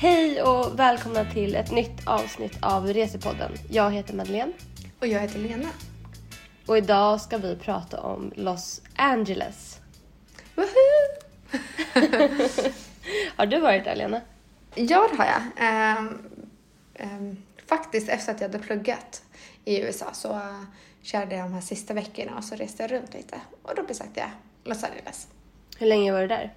Hej 0.00 0.42
och 0.42 0.78
välkomna 0.78 1.24
till 1.24 1.54
ett 1.54 1.70
nytt 1.70 2.06
avsnitt 2.06 2.58
av 2.62 2.86
Resepodden. 2.86 3.52
Jag 3.70 3.90
heter 3.90 4.14
Madeleine 4.14 4.52
Och 5.00 5.06
jag 5.06 5.20
heter 5.20 5.38
Lena. 5.38 5.68
och 6.66 6.78
idag 6.78 7.20
ska 7.20 7.38
vi 7.38 7.56
prata 7.56 8.00
om 8.00 8.32
Los 8.36 8.82
Angeles. 8.96 9.80
Woohoo! 10.54 10.70
Har 13.36 13.46
du 13.46 13.60
varit 13.60 13.84
där 13.84 13.96
Lena? 13.96 14.20
Ja, 14.74 15.08
det 15.10 15.16
har 15.16 15.24
jag. 15.24 15.42
Ehm, 15.56 16.30
ehm, 16.94 17.36
faktiskt 17.66 18.08
efter 18.08 18.34
att 18.34 18.40
jag 18.40 18.48
hade 18.48 18.64
pluggat 18.64 19.22
i 19.64 19.80
USA 19.80 20.12
så 20.12 20.32
uh, 20.32 20.62
körde 21.02 21.36
jag 21.36 21.44
de 21.44 21.52
här 21.52 21.60
sista 21.60 21.94
veckorna 21.94 22.36
och 22.36 22.44
så 22.44 22.54
reste 22.54 22.82
jag 22.82 22.92
runt 22.92 23.14
lite. 23.14 23.40
Och 23.62 23.74
då 23.76 23.82
besökte 23.82 24.20
jag 24.20 24.30
Los 24.64 24.84
Angeles. 24.84 25.28
Hur 25.78 25.86
länge 25.86 26.12
var 26.12 26.20
du 26.20 26.26
där? 26.28 26.54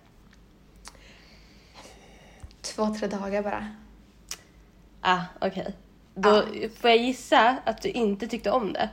Två, 2.61 2.95
tre 2.99 3.07
dagar 3.07 3.41
bara. 3.41 3.67
Ah, 5.01 5.21
okej. 5.41 5.75
Då 6.15 6.43
får 6.79 6.89
jag 6.89 6.97
gissa 6.99 7.57
att 7.65 7.81
du 7.81 7.89
inte 7.89 8.27
tyckte 8.27 8.51
om 8.51 8.73
det. 8.73 8.89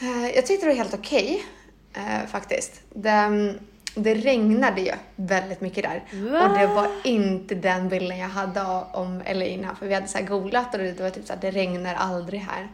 Eh, 0.00 0.28
Jag 0.34 0.46
tyckte 0.46 0.66
det 0.66 0.70
var 0.70 0.76
helt 0.76 0.94
okej 0.94 1.44
eh, 1.92 2.26
faktiskt. 2.26 2.82
Det, 2.94 3.54
det 3.94 4.14
regnade 4.14 4.80
ju 4.80 4.92
väldigt 5.16 5.60
mycket 5.60 5.84
där. 5.84 6.02
Va? 6.30 6.48
Och 6.48 6.58
det 6.58 6.66
var 6.66 6.88
inte 7.04 7.54
den 7.54 7.88
bilden 7.88 8.18
jag 8.18 8.28
hade 8.28 8.62
om 8.92 9.22
innan. 9.26 9.76
För 9.76 9.86
vi 9.86 9.94
hade 9.94 10.08
så 10.08 10.18
här 10.18 10.24
googlat 10.24 10.74
och 10.74 10.80
det 10.80 11.00
var 11.00 11.10
typ 11.10 11.26
så 11.26 11.32
här, 11.32 11.40
det 11.40 11.50
regnar 11.50 11.94
aldrig 11.94 12.40
här. 12.40 12.68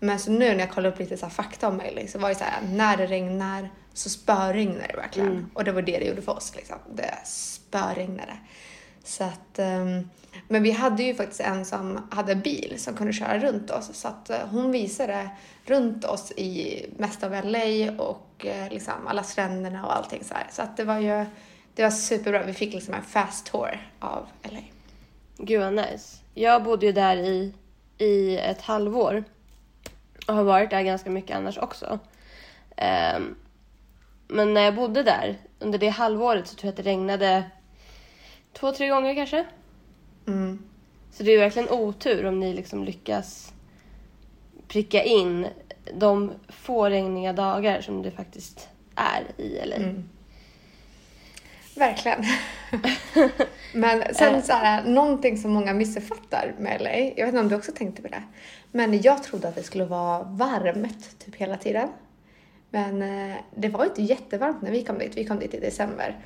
Men 0.00 0.18
så 0.18 0.30
nu 0.30 0.38
när 0.38 0.58
jag 0.58 0.70
kollade 0.70 0.94
upp 0.94 1.00
lite 1.00 1.16
så 1.16 1.28
fakta 1.28 1.68
om 1.68 1.76
LA 1.76 2.06
så 2.06 2.18
var 2.18 2.28
det 2.28 2.34
så 2.34 2.44
här, 2.44 2.62
när 2.72 2.96
det 2.96 3.06
regnar 3.06 3.68
så 3.92 4.10
spöregnar 4.10 4.88
det 4.88 4.96
verkligen. 4.96 5.50
Och 5.54 5.64
det 5.64 5.72
var 5.72 5.82
det 5.82 5.98
det 5.98 6.04
gjorde 6.04 6.22
för 6.22 6.36
oss 6.36 6.52
liksom. 6.56 6.76
Det 6.94 7.18
spöregnade. 7.24 8.36
Så 9.04 9.24
att, 9.24 9.58
ehm, 9.58 10.10
men 10.48 10.62
vi 10.62 10.70
hade 10.70 11.02
ju 11.02 11.14
faktiskt 11.14 11.40
en 11.40 11.64
som 11.64 12.08
hade 12.10 12.34
bil 12.34 12.74
som 12.78 12.94
kunde 12.94 13.12
köra 13.12 13.38
runt 13.38 13.70
oss. 13.70 13.90
Så 13.92 14.08
att 14.08 14.30
eh, 14.30 14.38
hon 14.50 14.72
visade 14.72 15.30
runt 15.66 16.04
oss 16.04 16.32
i 16.32 16.84
mest 16.96 17.24
av 17.24 17.32
LA 17.44 17.92
och 17.98 18.46
eh, 18.46 18.70
liksom 18.70 19.06
alla 19.06 19.22
stränderna 19.22 19.86
och 19.86 19.96
allting 19.96 20.24
så 20.24 20.34
här. 20.34 20.46
Så 20.50 20.62
att 20.62 20.76
det 20.76 20.84
var 20.84 20.98
ju, 20.98 21.26
det 21.74 21.82
var 21.82 21.90
superbra. 21.90 22.42
Vi 22.42 22.52
fick 22.52 22.74
liksom 22.74 22.94
en 22.94 23.02
fast 23.02 23.46
tour 23.46 23.90
av 23.98 24.26
LA. 24.42 24.60
Gud 25.36 25.60
vad 25.60 25.72
nice. 25.72 26.16
Jag 26.34 26.64
bodde 26.64 26.86
ju 26.86 26.92
där 26.92 27.16
i, 27.16 27.54
i 27.98 28.36
ett 28.36 28.62
halvår. 28.62 29.24
Och 30.30 30.36
har 30.36 30.44
varit 30.44 30.70
där 30.70 30.82
ganska 30.82 31.10
mycket 31.10 31.36
annars 31.36 31.58
också. 31.58 31.98
Ehm, 32.76 33.34
men 34.28 34.54
när 34.54 34.60
jag 34.60 34.74
bodde 34.74 35.02
där, 35.02 35.38
under 35.58 35.78
det 35.78 35.88
halvåret 35.88 36.48
så 36.48 36.56
tror 36.56 36.66
jag 36.66 36.72
att 36.72 36.84
det 36.84 36.90
regnade 36.90 37.44
två, 38.52 38.72
tre 38.72 38.88
gånger 38.88 39.14
kanske. 39.14 39.44
Mm. 40.26 40.62
Så 41.12 41.22
det 41.22 41.30
är 41.30 41.38
verkligen 41.38 41.70
otur 41.70 42.26
om 42.26 42.40
ni 42.40 42.54
liksom 42.54 42.84
lyckas 42.84 43.52
pricka 44.68 45.02
in 45.02 45.46
de 45.94 46.32
få 46.48 46.88
regniga 46.88 47.32
dagar 47.32 47.80
som 47.80 48.02
det 48.02 48.10
faktiskt 48.10 48.68
är 48.94 49.42
i 49.42 49.66
LA. 49.66 49.76
Mm. 49.76 50.08
Verkligen. 51.80 52.24
Men 53.74 54.14
sen 54.14 54.34
Eh. 54.34 54.42
så 54.42 54.52
här, 54.52 54.84
någonting 54.84 55.38
som 55.38 55.50
många 55.52 55.74
missuppfattar 55.74 56.54
med 56.58 56.80
LA, 56.80 56.90
jag 56.90 57.26
vet 57.26 57.28
inte 57.28 57.40
om 57.40 57.48
du 57.48 57.56
också 57.56 57.72
tänkte 57.72 58.02
på 58.02 58.08
det, 58.08 58.22
men 58.72 59.00
jag 59.02 59.22
trodde 59.22 59.48
att 59.48 59.54
det 59.54 59.62
skulle 59.62 59.84
vara 59.84 60.22
varmt 60.22 61.18
typ 61.24 61.36
hela 61.36 61.56
tiden. 61.56 61.88
Men 62.70 63.02
eh, 63.02 63.36
det 63.54 63.68
var 63.68 63.84
inte 63.84 64.02
jättevarmt 64.02 64.62
när 64.62 64.70
vi 64.70 64.84
kom 64.84 64.98
dit, 64.98 65.16
vi 65.16 65.24
kom 65.24 65.38
dit 65.38 65.54
i 65.54 65.60
december. 65.60 66.18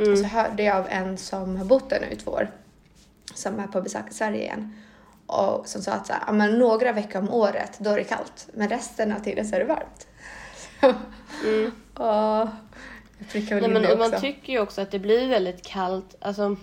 Och 0.00 0.18
så 0.18 0.24
hörde 0.24 0.62
jag 0.62 0.76
av 0.76 0.86
en 0.90 1.18
som 1.18 1.56
har 1.56 1.64
bott 1.64 1.90
där 1.90 2.00
nu 2.00 2.06
i 2.06 2.16
två 2.16 2.30
år, 2.30 2.50
som 3.34 3.60
är 3.60 3.66
på 3.66 3.82
besök 3.82 4.04
i 4.10 4.14
Sverige 4.14 4.42
igen, 4.42 4.74
och 5.26 5.68
som 5.68 5.82
sa 5.82 5.92
att 5.92 6.06
så 6.06 6.12
här, 6.12 6.22
"Ja, 6.26 6.32
men 6.32 6.58
några 6.58 6.92
veckor 6.92 7.18
om 7.22 7.30
året, 7.30 7.72
då 7.78 7.90
är 7.90 7.96
det 7.96 8.04
kallt, 8.04 8.48
men 8.54 8.68
resten 8.68 9.12
av 9.12 9.18
tiden 9.18 9.48
så 9.48 9.56
är 9.56 9.60
det 9.60 9.66
varmt. 9.66 10.06
och 11.94 12.48
prickar 12.48 12.48
väl 12.48 12.48
Nej, 13.34 13.68
men 13.68 13.98
man 13.98 14.20
tycker 14.20 14.52
ju 14.52 14.60
också 14.60 14.80
att 14.80 14.90
det 14.90 14.98
blir 14.98 15.28
väldigt 15.28 15.66
kallt. 15.66 16.16
Alltså, 16.20 16.56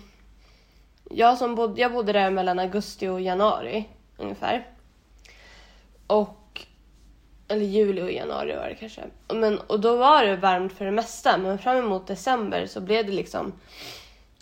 jag, 1.09 1.37
som 1.37 1.55
bodde, 1.55 1.81
jag 1.81 1.91
bodde 1.91 2.13
där 2.13 2.29
mellan 2.29 2.59
augusti 2.59 3.07
och 3.07 3.21
januari 3.21 3.85
ungefär. 4.17 4.67
Och 6.07 6.65
eller 7.47 7.65
juli 7.65 8.01
och 8.01 8.11
januari 8.11 8.55
var 8.55 8.69
det 8.69 8.75
kanske. 8.75 9.01
Men, 9.33 9.59
och 9.59 9.79
då 9.79 9.97
var 9.97 10.25
det 10.25 10.35
varmt 10.35 10.73
för 10.73 10.85
det 10.85 10.91
mesta, 10.91 11.37
men 11.37 11.59
fram 11.59 11.77
emot 11.77 12.07
december 12.07 12.65
så 12.65 12.81
blev 12.81 13.05
det 13.05 13.11
liksom 13.11 13.53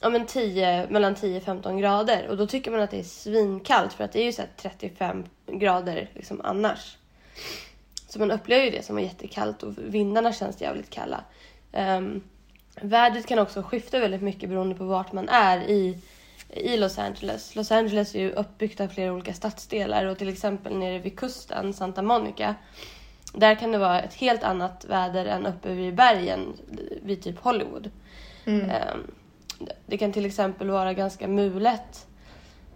ja, 0.01 0.09
men 0.09 0.25
10, 0.25 0.88
mellan 0.89 1.16
10-15 1.16 1.79
grader. 1.79 2.28
Och 2.28 2.38
då 2.38 2.47
tycker 2.47 2.72
man 2.72 2.79
att 2.79 2.91
det 2.91 2.99
är 2.99 3.03
svinkallt 3.03 3.94
för 3.94 4.03
att 4.03 4.11
det 4.11 4.22
är 4.22 4.25
ju 4.25 4.31
så 4.31 4.41
här 4.41 4.49
35 4.57 5.25
grader 5.45 6.09
liksom 6.13 6.41
annars. 6.44 6.97
Så 8.09 8.19
man 8.19 8.31
upplever 8.31 8.66
ju 8.66 8.72
det 8.72 8.85
som 8.85 8.99
jättekallt 8.99 9.63
och 9.63 9.73
vindarna 9.78 10.34
känns 10.34 10.61
jävligt 10.61 10.89
kalla. 10.89 11.23
Um, 11.78 12.24
vädret 12.82 13.28
kan 13.28 13.40
också 13.40 13.62
skifta 13.62 14.00
väldigt 14.00 14.22
mycket 14.22 14.50
beroende 14.50 14.76
på 14.76 14.84
vart 14.84 15.14
man 15.14 15.30
är 15.30 15.60
i, 15.60 15.98
i 16.50 16.78
Los 16.78 16.98
Angeles. 16.98 17.56
Los 17.56 17.72
Angeles 17.72 18.16
är 18.16 18.20
ju 18.20 18.32
uppbyggt 18.32 18.82
av 18.82 18.88
flera 18.88 19.14
olika 19.14 19.34
stadsdelar 19.34 20.06
och 20.06 20.18
till 20.18 20.30
exempel 20.30 20.78
nere 20.78 21.00
vid 21.00 21.20
kusten, 21.20 21.74
Santa 21.74 22.02
Monica, 22.02 22.56
där 23.34 23.56
kan 23.56 23.72
det 23.72 23.78
vara 23.78 24.02
ett 24.02 24.14
helt 24.14 24.44
annat 24.44 24.86
väder 24.86 25.26
än 25.26 25.46
uppe 25.46 25.74
vid 25.74 25.96
bergen 25.96 26.54
vid 27.02 27.24
typ 27.24 27.40
Hollywood. 27.40 27.92
Mm. 28.46 28.70
Ehm, 28.70 29.12
Det 29.86 29.98
kan 29.98 30.14
till 30.14 30.26
exempel 30.26 30.70
vara 30.70 30.94
ganska 30.94 31.28
mulet 31.28 32.06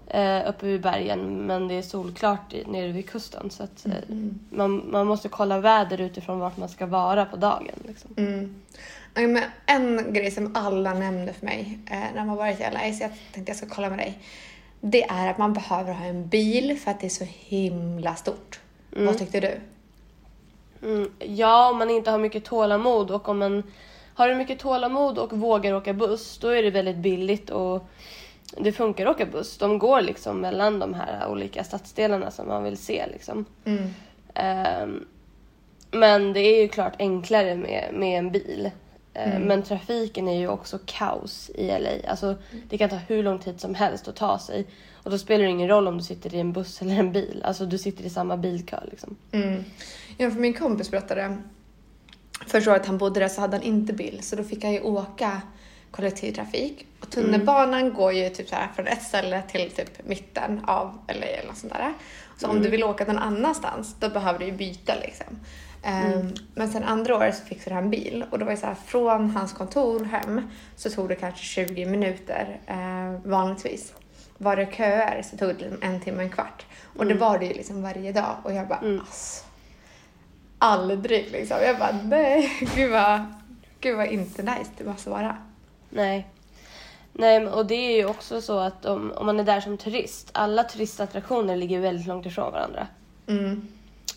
eh, 0.07 0.49
uppe 0.49 0.65
vid 0.65 0.81
bergen 0.81 1.45
men 1.45 1.67
det 1.67 1.73
är 1.73 1.81
solklart 1.81 2.53
i- 2.53 2.65
nere 2.67 2.91
vid 2.91 3.09
kusten. 3.09 3.49
Så 3.49 3.63
att, 3.63 3.85
eh, 3.85 4.15
man, 4.49 4.91
man 4.91 5.07
måste 5.07 5.29
kolla 5.29 5.59
väder 5.59 6.01
utifrån 6.01 6.39
vart 6.39 6.57
man 6.57 6.69
ska 6.69 6.85
vara 6.85 7.25
på 7.25 7.35
dagen. 7.37 7.75
Liksom. 7.87 8.11
Mm. 8.17 8.55
Men 9.13 9.43
en 9.65 10.13
grej 10.13 10.31
som 10.31 10.55
alla 10.55 10.93
nämnde 10.93 11.33
för 11.33 11.45
mig 11.45 11.79
eh, 11.91 11.99
när 12.15 12.25
man 12.25 12.35
varit 12.37 12.59
i 12.59 12.63
LA, 12.63 12.93
så 12.93 13.03
jag 13.03 13.11
tänkte 13.33 13.49
jag 13.49 13.57
ska 13.57 13.65
kolla 13.69 13.89
med 13.89 13.97
dig. 13.97 14.17
Det 14.81 15.03
är 15.03 15.29
att 15.29 15.37
man 15.37 15.53
behöver 15.53 15.93
ha 15.93 16.05
en 16.05 16.27
bil 16.27 16.79
för 16.79 16.91
att 16.91 16.99
det 16.99 17.07
är 17.07 17.09
så 17.09 17.25
himla 17.29 18.15
stort. 18.15 18.59
Vad 19.05 19.17
tyckte 19.17 19.39
du? 19.39 19.59
Mm, 20.87 21.11
ja, 21.19 21.69
om 21.71 21.77
man 21.77 21.89
inte 21.89 22.11
har 22.11 22.17
mycket 22.17 22.45
tålamod 22.45 23.11
och 23.11 23.29
om 23.29 23.39
man 23.39 23.63
har 24.13 24.27
du 24.29 24.35
mycket 24.35 24.59
tålamod 24.59 25.17
och 25.17 25.33
vågar 25.33 25.73
åka 25.73 25.93
buss 25.93 26.37
då 26.37 26.47
är 26.47 26.63
det 26.63 26.71
väldigt 26.71 26.97
billigt 26.97 27.49
och 27.49 27.87
det 28.57 28.71
funkar 28.71 29.05
att 29.05 29.15
åka 29.15 29.25
buss. 29.25 29.57
De 29.57 29.79
går 29.79 30.01
liksom 30.01 30.41
mellan 30.41 30.79
de 30.79 30.93
här 30.93 31.27
olika 31.27 31.63
stadsdelarna 31.63 32.31
som 32.31 32.47
man 32.47 32.63
vill 32.63 32.77
se. 32.77 33.05
Liksom. 33.11 33.45
Mm. 33.65 33.83
Ehm, 34.33 35.05
men 35.91 36.33
det 36.33 36.39
är 36.39 36.61
ju 36.61 36.67
klart 36.67 36.93
enklare 36.99 37.55
med, 37.55 37.89
med 37.93 38.19
en 38.19 38.31
bil. 38.31 38.71
Ehm, 39.13 39.41
Men 39.41 39.63
trafiken 39.63 40.27
är 40.27 40.39
ju 40.39 40.47
också 40.47 40.79
kaos 40.85 41.49
i 41.55 41.67
LA. 41.67 42.09
Alltså, 42.09 42.35
det 42.69 42.77
kan 42.77 42.89
ta 42.89 42.95
hur 42.95 43.23
lång 43.23 43.39
tid 43.39 43.61
som 43.61 43.75
helst 43.75 44.07
att 44.07 44.15
ta 44.15 44.39
sig. 44.39 44.65
Och 45.03 45.11
då 45.11 45.17
spelar 45.17 45.43
det 45.43 45.49
ingen 45.49 45.67
roll 45.67 45.87
om 45.87 45.97
du 45.97 46.03
sitter 46.03 46.35
i 46.35 46.39
en 46.39 46.53
buss 46.53 46.81
eller 46.81 46.95
en 46.95 47.11
bil. 47.11 47.41
Alltså 47.45 47.65
du 47.65 47.77
sitter 47.77 48.03
i 48.03 48.09
samma 48.09 48.37
bilkö 48.37 48.79
liksom. 48.91 49.15
Mm. 49.31 49.63
Ja, 50.17 50.31
för 50.31 50.39
min 50.39 50.53
kompis 50.53 50.91
berättade 50.91 51.37
första 52.47 52.71
året 52.71 52.85
han 52.85 52.97
bodde 52.97 53.19
där 53.19 53.27
så 53.27 53.41
hade 53.41 53.57
han 53.57 53.65
inte 53.65 53.93
bil 53.93 54.19
så 54.23 54.35
då 54.35 54.43
fick 54.43 54.63
han 54.63 54.73
ju 54.73 54.81
åka 54.81 55.41
kollektivtrafik. 55.91 56.87
Och 57.01 57.09
tunnelbanan 57.09 57.93
går 57.93 58.13
ju 58.13 58.29
typ 58.29 58.49
så 58.49 58.55
här 58.55 58.67
från 58.75 58.87
ett 58.87 59.03
ställe 59.03 59.41
till 59.51 59.71
typ 59.71 60.07
mitten 60.07 60.61
av 60.67 60.97
LA 61.07 61.25
eller 61.25 61.47
något 61.47 61.57
sånt 61.57 61.73
där. 61.73 61.93
Så 62.37 62.47
om 62.47 62.61
du 62.61 62.69
vill 62.69 62.83
åka 62.83 63.05
någon 63.05 63.17
annanstans 63.17 63.95
då 63.99 64.09
behöver 64.09 64.39
du 64.39 64.45
ju 64.45 64.51
byta 64.51 64.93
liksom. 64.95 65.39
Ehm, 65.83 66.33
Men 66.55 66.71
sen 66.71 66.83
andra 66.83 67.15
året 67.15 67.35
så 67.35 67.45
fixade 67.45 67.75
han 67.75 67.89
bil 67.89 68.25
och 68.31 68.39
då 68.39 68.45
var 68.45 68.51
det 68.51 68.57
så 68.57 68.65
här 68.65 68.75
från 68.85 69.29
hans 69.29 69.53
kontor 69.53 70.05
hem 70.05 70.49
så 70.75 70.89
tog 70.89 71.09
det 71.09 71.15
kanske 71.15 71.43
20 71.43 71.85
minuter 71.85 72.59
eh, 72.67 73.29
vanligtvis. 73.29 73.93
Var 74.37 74.55
det 74.55 74.73
köer 74.73 75.21
så 75.21 75.37
tog 75.37 75.47
det 75.47 75.59
liksom 75.59 75.77
en 75.81 75.99
timme, 75.99 76.23
en 76.23 76.29
kvart. 76.29 76.65
Och 76.97 77.05
det 77.05 77.13
var 77.13 77.39
det 77.39 77.45
ju 77.45 77.53
liksom 77.53 77.81
varje 77.81 78.11
dag 78.11 78.35
och 78.43 78.53
jag 78.53 78.67
bara 78.67 78.79
alltså 78.79 79.45
aldrig 80.57 81.31
liksom. 81.31 81.57
Jag 81.61 81.79
bara 81.79 81.99
nej, 82.03 82.51
gud 82.75 82.91
vad, 82.91 83.25
gud 83.79 83.97
vad 83.97 84.07
inte 84.07 84.43
nice 84.43 84.71
det 84.77 84.83
måste 84.83 85.09
vara. 85.09 85.37
Nej. 85.91 86.27
Nej, 87.13 87.47
och 87.47 87.65
det 87.65 87.75
är 87.75 87.97
ju 87.97 88.05
också 88.05 88.41
så 88.41 88.59
att 88.59 88.85
om, 88.85 89.13
om 89.15 89.25
man 89.25 89.39
är 89.39 89.43
där 89.43 89.61
som 89.61 89.77
turist, 89.77 90.29
alla 90.31 90.63
turistattraktioner 90.63 91.55
ligger 91.55 91.79
väldigt 91.79 92.07
långt 92.07 92.25
ifrån 92.25 92.51
varandra. 92.51 92.87
Mm. 93.27 93.67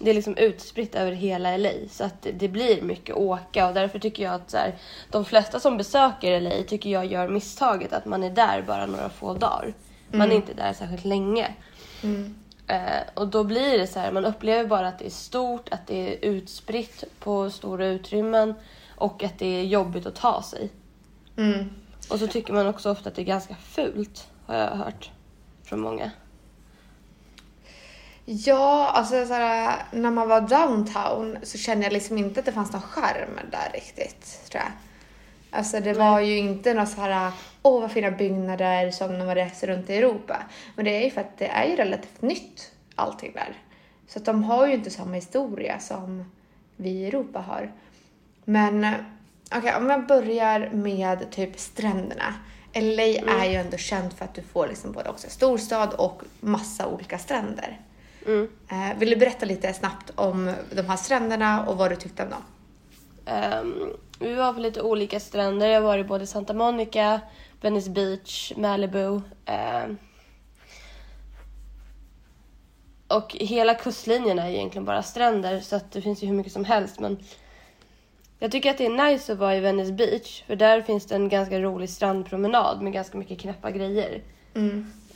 Det 0.01 0.11
är 0.11 0.15
liksom 0.15 0.37
utspritt 0.37 0.95
över 0.95 1.13
hela 1.13 1.57
LA 1.57 1.71
så 1.91 2.05
att 2.05 2.23
det, 2.23 2.33
det 2.33 2.49
blir 2.49 2.83
mycket 2.83 3.17
åka 3.17 3.69
och 3.69 3.75
därför 3.75 3.99
tycker 3.99 4.23
jag 4.23 4.35
att 4.35 4.51
så 4.51 4.57
här, 4.57 4.75
de 5.11 5.25
flesta 5.25 5.61
som 5.61 5.77
besöker 5.77 6.41
LA 6.41 6.63
tycker 6.69 6.91
jag 6.91 7.07
gör 7.07 7.29
misstaget 7.29 7.93
att 7.93 8.05
man 8.05 8.23
är 8.23 8.31
där 8.31 8.63
bara 8.67 8.87
några 8.87 9.09
få 9.09 9.35
dagar. 9.35 9.75
Man 10.11 10.33
är 10.33 10.37
inte 10.37 10.55
där 10.55 10.73
särskilt 10.73 11.05
länge. 11.05 11.55
Mm. 12.03 12.35
Eh, 12.67 13.03
och 13.15 13.29
då 13.29 13.45
blir 13.45 13.79
det 13.79 13.87
så 13.87 13.99
här, 13.99 14.13
man 14.13 14.25
upplever 14.25 14.69
bara 14.69 14.89
att 14.89 14.99
det 14.99 15.07
är 15.07 15.11
stort, 15.11 15.69
att 15.69 15.87
det 15.87 16.15
är 16.15 16.31
utspritt 16.31 17.05
på 17.19 17.51
stora 17.51 17.87
utrymmen 17.87 18.55
och 18.97 19.23
att 19.23 19.39
det 19.39 19.47
är 19.47 19.63
jobbigt 19.63 20.07
att 20.07 20.15
ta 20.15 20.43
sig. 20.43 20.71
Mm. 21.37 21.71
Och 22.11 22.19
så 22.19 22.27
tycker 22.27 22.53
man 22.53 22.67
också 22.67 22.91
ofta 22.91 23.09
att 23.09 23.15
det 23.15 23.23
är 23.23 23.27
ganska 23.27 23.55
fult. 23.55 24.29
har 24.47 24.55
jag 24.55 24.71
hört 24.71 25.11
från 25.65 25.81
många. 25.81 26.11
Ja, 28.25 28.91
alltså 28.95 29.27
så 29.27 29.35
här, 29.35 29.83
när 29.93 30.11
man 30.11 30.29
var 30.29 30.41
downtown 30.41 31.39
så 31.43 31.59
kände 31.59 31.85
jag 31.85 31.93
liksom 31.93 32.19
inte 32.19 32.41
att 32.41 32.47
det 32.47 32.53
fanns 32.53 32.73
någon 32.73 32.83
charm 32.83 33.41
där 33.51 33.71
riktigt, 33.73 34.51
tror 34.51 34.63
jag. 34.63 34.73
Alltså 35.51 35.81
det 35.81 35.93
var 35.93 36.21
ju 36.21 36.39
inte 36.39 36.75
några 36.75 36.87
så 36.87 37.01
här, 37.01 37.33
åh 37.63 37.81
vad 37.81 37.93
fina 37.93 38.11
byggnader 38.11 38.91
som 38.91 39.19
när 39.19 39.27
man 39.27 39.35
reser 39.35 39.67
runt 39.67 39.91
i 39.91 39.95
Europa. 39.95 40.43
Men 40.77 40.85
det 40.85 40.91
är 40.91 41.05
ju 41.05 41.11
för 41.11 41.21
att 41.21 41.39
det 41.39 41.47
är 41.47 41.69
ju 41.69 41.77
relativt 41.77 42.23
nytt 42.23 42.73
allting 42.95 43.33
där. 43.33 43.57
Så 44.09 44.19
att 44.19 44.25
de 44.25 44.45
har 44.45 44.67
ju 44.67 44.75
inte 44.75 44.91
samma 44.91 45.15
historia 45.15 45.79
som 45.79 46.33
vi 46.77 46.91
i 46.91 47.07
Europa 47.07 47.39
har. 47.39 47.73
Men 48.45 48.87
okej, 49.55 49.75
om 49.77 49.91
jag 49.91 50.07
börjar 50.07 50.71
med 50.73 51.31
typ 51.31 51.59
stränderna. 51.61 52.35
LA 52.75 53.03
är 53.03 53.51
ju 53.51 53.57
ändå 53.57 53.77
känt 53.77 54.15
för 54.15 54.25
att 54.25 54.35
du 54.35 54.43
får 54.43 54.69
liksom 54.69 54.93
både 54.93 55.09
också 55.11 55.31
storstad 55.31 55.95
och 55.95 56.23
massa 56.41 56.87
olika 56.87 57.19
stränder. 57.19 57.81
Mm. 58.27 58.49
Eh, 58.71 58.99
vill 58.99 59.11
du 59.11 59.17
berätta 59.17 59.47
lite 59.47 59.73
snabbt 59.73 60.13
om 60.15 60.55
de 60.73 60.83
här 60.83 60.97
stränderna 60.97 61.67
och 61.67 61.77
vad 61.77 61.91
du 61.91 61.97
tyckte 61.97 62.23
om 62.23 62.31
dem? 62.31 62.43
Ehm, 63.27 63.93
vi 64.19 64.35
var 64.35 64.53
på 64.53 64.61
lite 64.61 64.83
olika 64.83 65.21
stränder. 65.21 65.69
Jag 65.69 65.81
var 65.81 65.99
i 65.99 66.05
både 66.05 66.27
Santa 66.27 66.53
Monica, 66.53 67.21
Venice 67.61 67.91
Beach, 67.91 68.53
Malibu. 68.57 69.21
ehm. 69.47 69.99
och 73.09 73.37
hela 73.41 73.75
kustlinjen 73.75 74.39
är 74.39 74.51
egentligen 74.51 74.85
bara 74.85 75.03
stränder 75.03 75.61
så 75.61 75.77
att 75.77 75.93
det 75.93 76.03
finns 76.03 76.23
ju 76.23 76.27
hur 76.27 76.35
mycket 76.35 76.53
som 76.53 76.65
helst. 76.65 77.01
Men 77.01 77.19
jag 78.45 78.51
tycker 78.51 78.71
att 78.71 78.79
det 78.79 78.87
är 78.87 79.11
nice 79.11 79.33
att 79.33 79.39
vara 79.39 79.57
i 79.57 79.61
Venice 79.61 79.93
Beach 79.93 80.43
för 80.47 80.57
där 80.57 80.83
finns 80.83 81.07
det 81.07 81.15
en 81.15 81.29
ganska 81.29 81.61
rolig 81.61 81.91
strandpromenad 81.91 82.83
med 82.83 82.93
ganska 82.93 83.19
mycket 83.19 83.41
knäppa 83.41 83.71
grejer. 83.71 84.23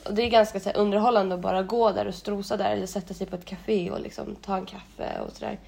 Och 0.04 0.14
det 0.14 0.22
är 0.22 0.30
ganska 0.30 0.60
så 0.60 0.68
här, 0.68 0.76
underhållande 0.76 1.34
att 1.34 1.40
bara 1.40 1.62
gå 1.62 1.92
där 1.92 2.06
och 2.06 2.14
strosa 2.14 2.56
där 2.56 2.70
eller 2.70 2.86
sätta 2.86 3.14
sig 3.14 3.26
på 3.26 3.36
ett 3.36 3.44
café 3.44 3.90
och 3.90 4.00
liksom 4.00 4.36
ta 4.36 4.56
en 4.56 4.66
kaffe 4.66 5.20
och 5.26 5.32
sådär. 5.32 5.58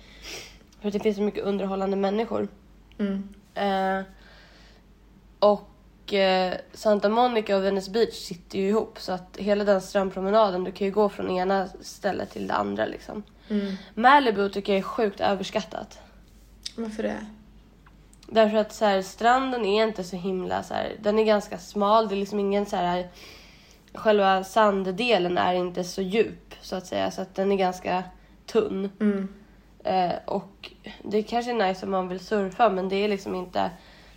För 0.81 0.91
det 0.91 1.01
finns 1.01 1.17
så 1.17 1.23
mycket 1.23 1.45
underhållande 1.45 1.97
människor. 1.97 2.49
Eh, 3.55 4.03
och 5.39 6.15
eh, 6.15 6.55
Santa 6.73 7.09
Monica 7.09 7.57
och 7.57 7.65
Venice 7.65 7.91
Beach 7.91 8.15
sitter 8.15 8.59
ju 8.59 8.69
ihop 8.69 8.99
så 9.01 9.13
att 9.13 9.37
hela 9.37 9.65
den 9.65 9.81
strandpromenaden, 9.81 10.65
du 10.65 10.73
kan 10.73 10.87
ju 10.87 10.93
gå 10.93 11.09
från 11.09 11.31
ena 11.31 11.69
stället 11.81 12.31
till 12.31 12.47
det 12.47 12.55
andra 12.55 12.87
liksom. 12.87 13.23
Malibu 13.95 14.49
tycker 14.49 14.73
jag 14.73 14.79
är 14.79 14.83
sjukt 14.83 15.21
överskattat. 15.21 15.99
Varför 16.77 17.03
det? 17.03 17.27
Därför 18.33 18.57
att 18.57 18.73
så 18.73 18.85
här, 18.85 19.03
stranden 19.03 19.65
är 19.65 19.85
inte 19.85 20.05
så 20.05 20.17
himla 20.17 20.63
så 20.63 20.75
här, 20.75 20.97
den 21.03 21.19
är 21.19 21.25
ganska 21.25 21.59
smal, 21.59 22.09
det 22.09 22.15
är 22.15 22.17
liksom 22.17 22.41
ingen 22.41 22.67
så 22.67 22.77
här 22.77 23.09
själva 23.95 24.45
sanddelen 24.45 25.39
är 25.39 25.55
inte 25.55 25.85
så 25.85 26.03
djup 26.03 26.55
så 26.61 26.77
att 26.77 26.87
säga 26.87 27.11
så 27.11 27.23
att 27.23 27.35
den 27.35 27.53
är 27.53 27.57
ganska 27.57 28.05
tunn. 28.47 28.91
Eh, 29.85 30.13
och 30.25 30.71
det 31.03 31.23
kanske 31.23 31.51
är 31.51 31.69
nice 31.69 31.87
om 31.87 31.93
man 31.93 32.09
vill 32.09 32.21
surfa 32.21 32.71
men 32.71 32.89
det 32.89 32.97
är 32.97 33.09
liksom 33.09 33.35
inte 33.35 33.71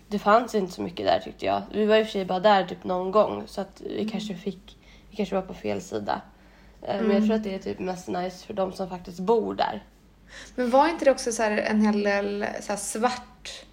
det 0.08 0.20
fanns 0.20 0.56
inte 0.56 0.74
så 0.74 0.82
mycket 0.82 1.06
där 1.06 1.20
tyckte 1.20 1.46
jag. 1.46 1.62
Vi 1.72 1.86
var 1.86 1.96
i 1.96 2.02
och 2.02 2.06
för 2.06 2.12
sig 2.12 2.26
bara 2.26 2.40
där 2.40 2.66
typ 2.66 2.84
någon 2.84 3.12
gång 3.12 3.44
så 3.48 3.62
att 3.62 3.82
vi 3.82 4.10
kanske 4.10 4.36
fick, 4.36 4.78
vi 5.10 5.16
kanske 5.16 5.36
var 5.36 5.42
på 5.42 5.54
fel 5.54 5.82
sida. 5.82 6.22
Eh, 6.82 7.02
Men 7.02 7.12
jag 7.12 7.26
tror 7.26 7.36
att 7.36 7.44
det 7.44 7.56
är 7.56 7.60
typ 7.60 7.80
mest 7.80 8.08
nice 8.08 8.46
för 8.46 8.54
de 8.54 8.74
som 8.74 8.90
faktiskt 8.90 9.20
bor 9.20 9.54
där. 9.54 9.84
Men 10.56 10.70
var 10.70 10.88
inte 10.88 11.06
det 11.06 11.12
också 11.12 11.32
så 11.32 11.44
här 11.44 11.52
en 11.52 11.82
hel 11.82 12.04
del 12.04 12.46
så 12.62 12.78
svart 12.78 13.66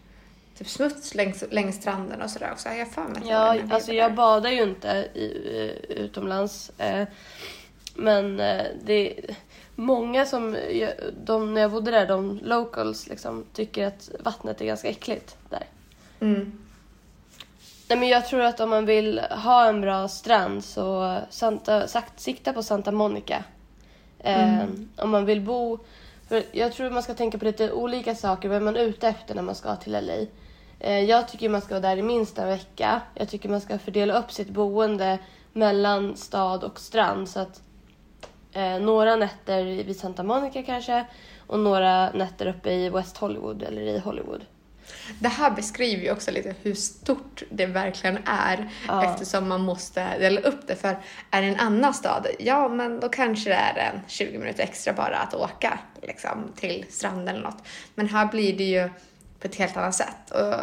typ 0.60 0.68
smuts 0.68 1.14
längs, 1.14 1.44
längs 1.50 1.76
stranden 1.76 2.22
och 2.22 2.30
sådär 2.30 2.52
också? 2.52 2.68
Jag 2.68 2.90
för 2.92 3.02
mig 3.02 3.22
Ja, 3.24 3.54
den 3.54 3.68
här 3.68 3.74
alltså 3.74 3.92
jag 3.92 4.14
badar 4.14 4.50
ju 4.50 4.62
inte 4.62 4.88
i, 5.14 5.26
eh, 5.88 5.96
utomlands. 5.96 6.70
Eh, 6.78 7.06
men 7.94 8.40
eh, 8.40 8.66
det 8.84 9.18
är 9.18 9.36
många 9.74 10.26
som, 10.26 10.56
jag- 10.70 10.92
de, 11.24 11.54
när 11.54 11.60
jag 11.60 11.70
bodde 11.70 11.90
där, 11.90 12.06
de 12.06 12.38
locals 12.42 13.08
liksom, 13.08 13.44
tycker 13.52 13.86
att 13.86 14.10
vattnet 14.20 14.60
är 14.60 14.64
ganska 14.64 14.88
äckligt 14.88 15.36
där. 15.50 15.64
Mm. 16.20 16.52
Nej, 17.88 17.98
men 17.98 18.08
jag 18.08 18.26
tror 18.26 18.40
att 18.40 18.60
om 18.60 18.70
man 18.70 18.86
vill 18.86 19.18
ha 19.30 19.68
en 19.68 19.80
bra 19.80 20.08
strand 20.08 20.64
så 20.64 21.18
Santa, 21.30 21.86
sagt, 21.88 22.20
sikta 22.20 22.52
på 22.52 22.62
Santa 22.62 22.92
Monica. 22.92 23.44
Eh, 24.18 24.64
Om 24.96 25.10
man 25.10 25.24
vill 25.24 25.40
bo... 25.40 25.78
För 26.28 26.42
jag 26.52 26.72
tror 26.72 26.90
man 26.90 27.02
ska 27.02 27.14
tänka 27.14 27.38
på 27.38 27.44
lite 27.44 27.72
olika 27.72 28.14
saker. 28.14 28.48
Vad 28.48 28.56
är 28.56 28.60
man 28.60 28.76
ute 28.76 29.08
efter 29.08 29.34
när 29.34 29.42
man 29.42 29.54
ska 29.54 29.76
till 29.76 29.92
LA? 29.92 30.26
Eh, 30.80 31.00
jag 31.00 31.28
tycker 31.28 31.48
man 31.48 31.60
ska 31.60 31.74
vara 31.74 31.80
där 31.80 31.96
i 31.96 32.02
minst 32.02 32.38
en 32.38 32.48
vecka. 32.48 33.00
Jag 33.14 33.28
tycker 33.28 33.48
man 33.48 33.60
ska 33.60 33.78
fördela 33.78 34.18
upp 34.18 34.32
sitt 34.32 34.48
boende 34.48 35.18
mellan 35.52 36.16
stad 36.16 36.64
och 36.64 36.80
strand. 36.80 37.28
Så 37.28 37.40
att 37.40 37.62
eh, 38.52 38.78
några 38.78 39.16
nätter 39.16 39.64
vid 39.64 39.96
Santa 39.96 40.22
Monica 40.22 40.62
kanske 40.62 41.04
och 41.46 41.58
några 41.58 42.10
nätter 42.10 42.46
uppe 42.46 42.72
i 42.72 42.88
West 42.88 43.16
Hollywood 43.16 43.62
eller 43.62 43.82
i 43.82 43.98
Hollywood. 43.98 44.44
Det 45.18 45.28
här 45.28 45.50
beskriver 45.50 46.02
ju 46.02 46.12
också 46.12 46.30
lite 46.30 46.54
hur 46.62 46.74
stort 46.74 47.42
det 47.50 47.66
verkligen 47.66 48.18
är 48.26 48.70
Ja. 48.88 49.04
eftersom 49.04 49.48
man 49.48 49.60
måste 49.60 50.18
dela 50.18 50.40
upp 50.40 50.66
det. 50.66 50.76
För 50.76 50.98
är 51.30 51.42
det 51.42 51.48
en 51.48 51.60
annan 51.60 51.94
stad, 51.94 52.26
ja 52.38 52.68
men 52.68 53.00
då 53.00 53.08
kanske 53.08 53.50
det 53.50 53.56
är 53.56 53.92
en 53.92 54.00
20 54.08 54.38
minuter 54.38 54.62
extra 54.62 54.92
bara 54.92 55.16
att 55.16 55.34
åka 55.34 55.78
liksom, 56.02 56.52
till 56.56 56.84
stranden 56.90 57.28
eller 57.28 57.44
något. 57.44 57.62
Men 57.94 58.08
här 58.08 58.26
blir 58.26 58.56
det 58.58 58.64
ju 58.64 58.90
på 59.40 59.46
ett 59.46 59.54
helt 59.54 59.76
annat 59.76 59.94
sätt. 59.94 60.30
Och 60.30 60.54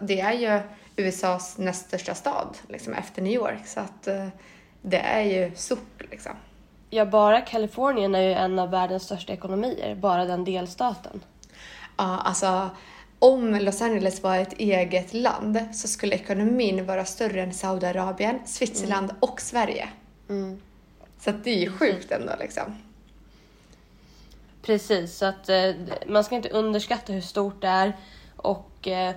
det 0.00 0.20
är 0.20 0.32
ju 0.32 0.60
USAs 0.96 1.58
näst 1.58 1.86
största 1.86 2.14
stad 2.14 2.56
liksom, 2.68 2.94
efter 2.94 3.22
New 3.22 3.32
York 3.32 3.66
så 3.66 3.80
att 3.80 4.06
eh, 4.06 4.28
det 4.82 4.98
är 4.98 5.22
ju 5.22 5.54
stort 5.54 6.02
liksom. 6.10 6.32
Ja, 6.90 7.04
bara 7.04 7.40
Kalifornien 7.40 8.14
är 8.14 8.22
ju 8.22 8.32
en 8.32 8.58
av 8.58 8.70
världens 8.70 9.02
största 9.02 9.32
ekonomier, 9.32 9.94
bara 9.94 10.24
den 10.24 10.44
delstaten. 10.44 11.20
Ja, 11.96 12.18
alltså 12.24 12.70
om 13.18 13.54
Los 13.54 13.82
Angeles 13.82 14.22
var 14.22 14.36
ett 14.36 14.52
eget 14.52 15.14
land 15.14 15.58
så 15.72 15.88
skulle 15.88 16.14
ekonomin 16.14 16.86
vara 16.86 17.04
större 17.04 17.42
än 17.42 17.54
Saudiarabien, 17.54 18.38
Switzerland 18.46 19.14
och 19.20 19.40
Sverige. 19.40 19.88
Så 21.20 21.30
att 21.30 21.44
det 21.44 21.50
är 21.50 21.58
ju 21.58 21.72
sjukt 21.72 22.12
ändå 22.12 22.32
liksom. 22.40 22.62
Precis, 24.64 25.16
så 25.16 25.26
att 25.26 25.48
eh, 25.48 25.70
man 26.06 26.24
ska 26.24 26.34
inte 26.34 26.48
underskatta 26.48 27.12
hur 27.12 27.20
stort 27.20 27.62
det 27.62 27.68
är 27.68 27.92
och 28.36 28.88
eh, 28.88 29.14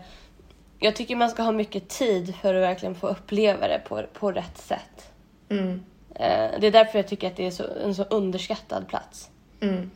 jag 0.80 0.96
tycker 0.96 1.16
man 1.16 1.30
ska 1.30 1.44
ha 1.44 1.52
mycket 1.52 1.90
tid 1.90 2.36
för 2.36 2.54
att 2.54 2.62
verkligen 2.62 2.96
få 2.96 3.08
uppleva 3.08 3.68
det 3.68 3.82
på, 3.88 4.04
på 4.14 4.32
rätt 4.32 4.58
sätt. 4.58 5.12
Mm. 5.50 5.84
Eh, 6.16 6.60
det 6.60 6.68
är 6.68 6.72
därför 6.72 7.00
jag 7.00 7.08
tycker 7.08 7.28
att 7.28 7.36
det 7.36 7.48
är 7.48 7.52
så, 7.52 7.64
en 7.84 7.96
så 7.96 8.04
underskattad 8.04 8.88
plats. 8.88 9.30
Mm. 9.60 9.92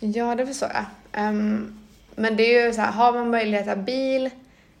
Ja, 0.00 0.34
det 0.34 0.46
förstår 0.46 0.70
jag. 0.74 0.84
Ehm, 1.12 1.78
men 2.14 2.36
det 2.36 2.42
är 2.42 2.66
ju 2.66 2.72
så 2.72 2.80
här, 2.80 2.92
har 2.92 3.12
man 3.12 3.30
möjlighet 3.30 3.68
att 3.68 3.76
ha 3.76 3.84
bil 3.84 4.30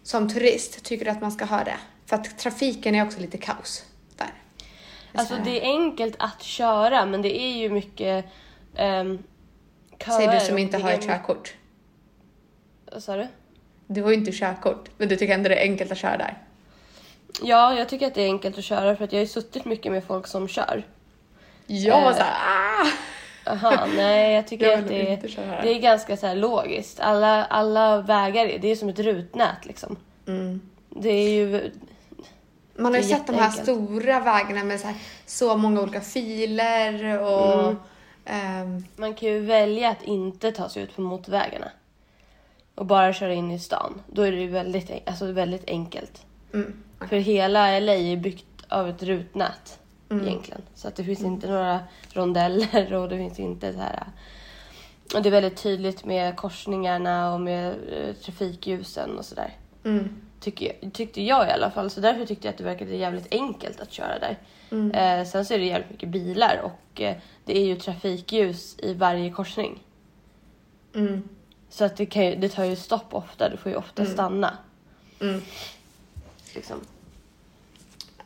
som 0.02 0.28
turist, 0.28 0.84
tycker 0.84 1.04
du 1.04 1.10
att 1.10 1.20
man 1.20 1.32
ska 1.32 1.44
ha 1.44 1.64
det? 1.64 1.78
För 2.06 2.16
att 2.16 2.38
trafiken 2.38 2.94
är 2.94 3.04
också 3.04 3.20
lite 3.20 3.38
kaos. 3.38 3.84
Alltså 5.18 5.34
Så 5.34 5.40
här, 5.40 5.44
det 5.44 5.60
är 5.60 5.70
enkelt 5.70 6.14
att 6.18 6.42
köra 6.42 7.06
men 7.06 7.22
det 7.22 7.40
är 7.42 7.56
ju 7.56 7.70
mycket 7.70 8.24
um, 8.78 9.22
Säger 10.06 10.32
du 10.32 10.40
som 10.40 10.58
inte 10.58 10.78
har 10.78 10.90
ett 10.90 11.06
körkort. 11.06 11.54
Vad 12.92 13.02
sa 13.02 13.16
du? 13.16 13.26
Du 13.86 14.02
har 14.02 14.10
ju 14.10 14.16
inte 14.16 14.32
körkort, 14.32 14.88
men 14.96 15.08
du 15.08 15.16
tycker 15.16 15.34
ändå 15.34 15.48
det 15.48 15.54
är 15.56 15.62
enkelt 15.70 15.92
att 15.92 15.98
köra 15.98 16.16
där. 16.16 16.38
Ja, 17.42 17.74
jag 17.78 17.88
tycker 17.88 18.06
att 18.06 18.14
det 18.14 18.22
är 18.22 18.26
enkelt 18.26 18.58
att 18.58 18.64
köra 18.64 18.96
för 18.96 19.04
att 19.04 19.12
jag 19.12 19.18
har 19.18 19.24
ju 19.24 19.28
suttit 19.28 19.64
mycket 19.64 19.92
med 19.92 20.04
folk 20.04 20.26
som 20.26 20.48
kör. 20.48 20.82
Jag 21.66 22.00
var 22.02 22.10
Eh, 22.10 22.16
såhär, 22.16 22.32
ah! 22.46 22.86
Aha, 23.50 23.86
nej 23.96 24.34
jag 24.34 24.48
tycker 24.48 24.66
Jag 24.66 24.78
att 24.78 24.88
det, 24.88 25.28
köra. 25.30 25.62
det 25.62 25.74
är 25.74 25.80
ganska 25.80 26.16
så 26.16 26.34
logiskt. 26.34 27.00
Alla, 27.00 27.44
alla 27.44 28.00
vägar, 28.02 28.46
är- 28.46 28.58
det 28.58 28.68
är 28.68 28.76
som 28.76 28.88
ett 28.88 28.98
rutnät 28.98 29.66
liksom. 29.66 29.96
Mm. 30.26 30.60
Det 30.90 31.08
är 31.10 31.30
ju... 31.30 31.70
Man 32.78 32.92
har 32.92 33.00
ju 33.00 33.08
sett 33.08 33.26
de 33.26 33.32
här 33.36 33.50
stora 33.50 34.20
vägarna 34.20 34.64
med 34.64 34.80
så, 34.80 34.86
här, 34.86 34.96
så 35.26 35.56
många 35.56 35.80
olika 35.80 36.00
filer 36.00 37.20
och... 37.20 37.60
Mm. 37.64 37.76
ehm, 38.24 38.84
Man 38.96 39.14
kan 39.14 39.28
ju 39.28 39.40
välja 39.40 39.90
att 39.90 40.02
inte 40.02 40.52
ta 40.52 40.68
sig 40.68 40.82
ut 40.82 40.96
på 40.96 41.02
motorvägarna. 41.02 41.68
Och 42.74 42.86
bara 42.86 43.12
köra 43.12 43.34
in 43.34 43.50
i 43.50 43.58
stan. 43.58 44.02
Då 44.06 44.22
är 44.22 44.32
det 44.32 44.38
ju 44.40 44.48
väldigt, 44.48 44.90
alltså 45.08 45.32
väldigt 45.32 45.64
enkelt. 45.70 46.26
mm. 46.54 46.82
För 47.08 47.16
hela 47.16 47.80
LA 47.80 47.94
är 47.94 48.16
byggt 48.16 48.46
av 48.68 48.88
ett 48.88 49.02
rutnät 49.02 49.78
Mm. 50.10 50.26
egentligen. 50.28 50.62
Så 50.74 50.88
att 50.88 50.96
det 50.96 51.04
finns 51.04 51.22
inte 51.22 51.48
några 51.50 51.80
rondeller 52.12 52.94
och 52.94 53.08
det 53.08 53.16
finns 53.16 53.38
inte 53.38 53.72
så 53.72 53.78
här... 53.78 54.06
Och 55.14 55.22
det 55.22 55.28
är 55.28 55.30
väldigt 55.30 55.62
tydligt 55.62 56.04
med 56.04 56.36
korsningarna 56.36 57.34
och 57.34 57.40
med 57.40 57.68
eh, 57.68 58.14
trafikljusen 58.14 59.18
och 59.18 59.24
sådär. 59.24 59.52
Mm. 59.84 60.25
Tycker 60.46 60.72
jag, 60.80 60.92
tyckte 60.92 61.22
jag 61.22 61.48
i 61.48 61.50
alla 61.50 61.70
fall. 61.70 61.90
Så 61.90 62.00
därför 62.00 62.26
tyckte 62.26 62.46
jag 62.46 62.52
att 62.52 62.58
det 62.58 62.64
verkade 62.64 62.96
jävligt 62.96 63.34
enkelt 63.34 63.80
att 63.80 63.92
köra 63.92 64.18
där. 64.18 64.38
Mm. 64.70 64.90
Eh, 64.90 65.26
sen 65.26 65.44
så 65.44 65.54
är 65.54 65.58
det 65.58 65.64
jävligt 65.64 65.90
mycket 65.90 66.08
bilar 66.08 66.60
och 66.62 67.00
eh, 67.00 67.16
det 67.44 67.58
är 67.58 67.66
ju 67.66 67.76
trafikljus 67.76 68.76
i 68.78 68.94
varje 68.94 69.30
korsning. 69.30 69.82
Mm. 70.94 71.28
Så 71.68 71.84
att 71.84 71.96
det, 71.96 72.16
ju, 72.16 72.36
det 72.36 72.48
tar 72.48 72.64
ju 72.64 72.76
stopp 72.76 73.14
ofta. 73.14 73.48
Du 73.48 73.56
får 73.56 73.72
ju 73.72 73.78
ofta 73.78 74.06
stanna. 74.06 74.58
Mm. 75.20 75.40
Liksom. 76.54 76.80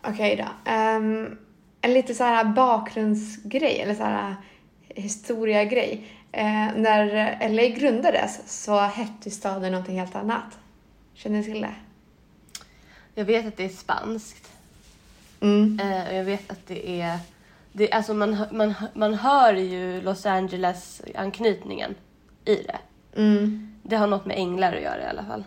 Okej 0.02 0.36
då. 0.36 0.70
Ehm, 0.70 1.38
en 1.80 1.94
lite 1.94 2.14
så 2.14 2.24
här 2.24 2.44
bakgrundsgrej, 2.44 3.80
eller 3.80 3.94
så 3.94 4.02
här 4.02 4.34
historiagrej. 4.88 6.06
Eh, 6.32 6.68
när 6.76 7.48
LA 7.48 7.76
grundades 7.76 8.62
så 8.64 8.78
hette 8.78 9.30
staden 9.30 9.72
någonting 9.72 9.98
helt 9.98 10.16
annat. 10.16 10.58
Känner 11.14 11.38
ni 11.38 11.44
till 11.44 11.60
det? 11.60 11.74
Jag 13.14 13.24
vet 13.24 13.46
att 13.46 13.56
det 13.56 13.64
är 13.64 13.68
spanskt. 13.68 14.50
Mm. 15.40 15.80
Eh, 15.82 16.08
och 16.08 16.14
jag 16.14 16.24
vet 16.24 16.50
att 16.50 16.66
det 16.66 17.00
är... 17.00 17.18
Det, 17.72 17.92
alltså 17.92 18.14
man, 18.14 18.36
man, 18.52 18.74
man 18.94 19.14
hör 19.14 19.54
ju 19.54 20.00
Los 20.00 20.26
Angeles-anknytningen 20.26 21.94
i 22.44 22.54
det. 22.54 22.78
Mm. 23.16 23.76
Det 23.82 23.96
har 23.96 24.06
något 24.06 24.26
med 24.26 24.36
änglar 24.38 24.72
att 24.72 24.82
göra 24.82 25.02
i 25.02 25.06
alla 25.06 25.24
fall. 25.24 25.44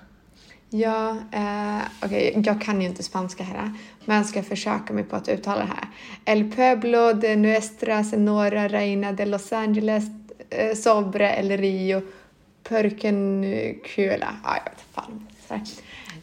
Ja, 0.69 1.17
eh, 1.31 1.81
okej, 2.01 2.41
jag 2.45 2.61
kan 2.61 2.81
ju 2.81 2.87
inte 2.87 3.03
spanska 3.03 3.43
här, 3.43 3.73
men 4.05 4.17
jag 4.17 4.25
ska 4.25 4.43
försöka 4.43 4.93
mig 4.93 5.03
på 5.03 5.15
att 5.15 5.29
uttala 5.29 5.59
det 5.61 5.67
här. 5.67 5.87
El 6.25 6.51
pueblo 6.51 7.13
de 7.13 7.35
nuestra 7.35 8.03
senora 8.03 8.67
reina 8.67 9.11
de 9.11 9.25
Los 9.25 9.53
Angeles 9.53 10.03
eh, 10.49 10.75
sobre 10.75 11.39
el 11.39 11.57
rio 11.57 12.01
Perkencula. 12.63 14.35
Ja, 14.43 14.57
jag 14.57 14.71
vet 14.71 14.81
fan. 14.91 15.27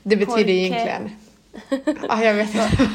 Det 0.02 0.16
betyder 0.16 0.36
Porque- 0.36 0.50
egentligen... 0.50 1.10
Ja, 2.08 2.24
jag 2.24 2.34
vet 2.34 2.54
inte. 2.54 2.90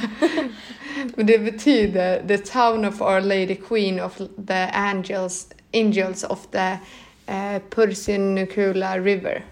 Men 1.16 1.26
det 1.26 1.40
betyder 1.40 2.28
the 2.28 2.38
town 2.38 2.86
of 2.86 3.02
our 3.02 3.22
lady 3.22 3.56
queen 3.56 4.00
of 4.00 4.18
the 4.48 4.70
angels, 4.74 5.48
angels 5.74 6.24
of 6.24 6.48
the 6.52 6.78
eh, 7.26 7.62
Persincula 7.70 9.00
river. 9.00 9.46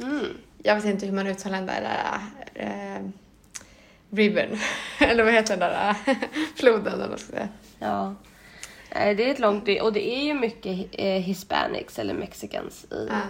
Mm. 0.00 0.26
Jag 0.62 0.74
vet 0.74 0.84
inte 0.84 1.06
hur 1.06 1.12
man 1.12 1.26
uttalar 1.26 1.56
den 1.56 1.66
där 1.66 2.20
äh, 2.54 3.02
rivern. 4.10 4.58
Eller 4.98 5.24
vad 5.24 5.32
heter 5.32 5.56
den 5.56 5.70
där 5.70 5.96
äh, 6.06 6.16
floden 6.56 6.94
eller 6.94 7.08
vad 7.08 7.20
ska 7.20 7.32
säga. 7.32 7.48
Ja. 7.78 8.14
Det 8.92 9.26
är 9.26 9.30
ett 9.30 9.38
långt... 9.38 9.68
Och 9.82 9.92
det 9.92 10.08
är 10.08 10.24
ju 10.24 10.34
mycket 10.34 10.88
eh, 10.92 11.06
hispanics 11.06 11.98
eller 11.98 12.14
mexicans 12.14 12.84
i, 12.84 13.08
Ja. 13.10 13.20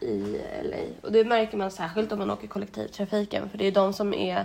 I 0.00 0.40
LA. 0.62 1.06
Och 1.06 1.12
det 1.12 1.24
märker 1.24 1.56
man 1.56 1.70
särskilt 1.70 2.12
om 2.12 2.18
man 2.18 2.30
åker 2.30 2.48
kollektivtrafiken. 2.48 3.50
För 3.50 3.58
det 3.58 3.64
är 3.66 3.72
de 3.72 3.92
som 3.92 4.14
är, 4.14 4.44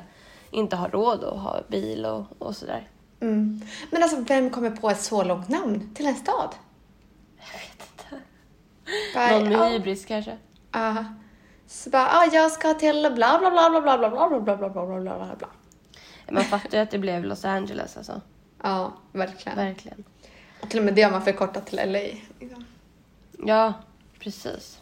inte 0.52 0.76
har 0.76 0.90
råd 0.90 1.24
att 1.24 1.40
ha 1.40 1.62
bil 1.68 2.06
och, 2.06 2.26
och 2.40 2.56
sådär. 2.56 2.90
Mm. 3.20 3.62
Men 3.92 4.04
alltså 4.04 4.20
vem 4.22 4.50
kommer 4.50 4.72
på 4.72 4.90
ett 4.90 5.02
så 5.02 5.24
långt 5.24 5.50
namn 5.50 5.94
till 5.96 6.06
en 6.08 6.16
stad? 6.16 6.50
Jag 7.38 7.60
vet 7.60 7.90
inte. 7.92 8.24
Bara, 9.14 9.40
Någon 9.40 9.50
med 9.50 9.58
ja, 9.58 9.66
hybris 9.66 10.06
kanske. 10.06 10.38
ja. 10.72 11.06
Så 11.68 11.90
bara, 11.90 12.08
ah, 12.08 12.26
jag 12.34 12.52
ska 12.52 12.74
till 12.74 13.12
bla 13.16 13.40
bla 13.40 13.40
bla 13.40 13.70
bla 13.70 13.82
bla 13.82 13.98
bla 13.98 14.10
bla 14.10 14.40
bla 14.40 14.58
bla 14.58 14.70
bla 14.70 14.86
bla 14.86 15.00
bla 15.00 15.36
bla. 15.38 15.48
Man 16.32 16.44
fattar 16.44 16.78
ju 16.78 16.84
att 16.84 16.92
det 16.92 17.00
blev 17.00 17.26
Los 17.26 17.46
Angeles 17.46 17.98
alltså. 17.98 18.22
Ja, 18.64 18.94
verkligen. 19.12 19.58
Verkligen. 19.58 20.04
Och 20.62 20.70
till 20.70 20.80
och 20.80 20.86
med 20.86 20.94
det 20.94 21.02
har 21.02 21.12
man 21.12 21.22
förkortat 21.22 21.66
till 21.66 21.76
LA. 21.92 22.00
liksom. 22.40 22.66
Ja, 23.46 23.74
precis. 24.20 24.80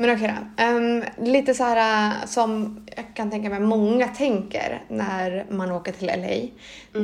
Men 0.00 0.16
okej 0.16 0.34
då. 0.36 0.62
Ehm, 0.62 1.04
lite 1.18 1.54
så 1.54 1.64
här 1.64 2.10
äh, 2.10 2.26
som 2.26 2.80
jag 2.96 3.04
kan 3.14 3.30
tänka 3.30 3.50
mig 3.50 3.60
många 3.60 4.08
tänker 4.08 4.82
när 4.88 5.46
man 5.50 5.72
åker 5.72 5.92
till 5.92 6.06
LA. 6.06 6.48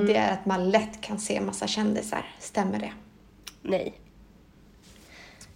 Det 0.06 0.16
är 0.16 0.32
att 0.32 0.46
man 0.46 0.70
lätt 0.70 1.00
kan 1.00 1.18
se 1.18 1.40
massa 1.40 1.66
kändisar. 1.66 2.24
Stämmer 2.38 2.78
det? 2.78 2.92
Nej. 3.62 3.94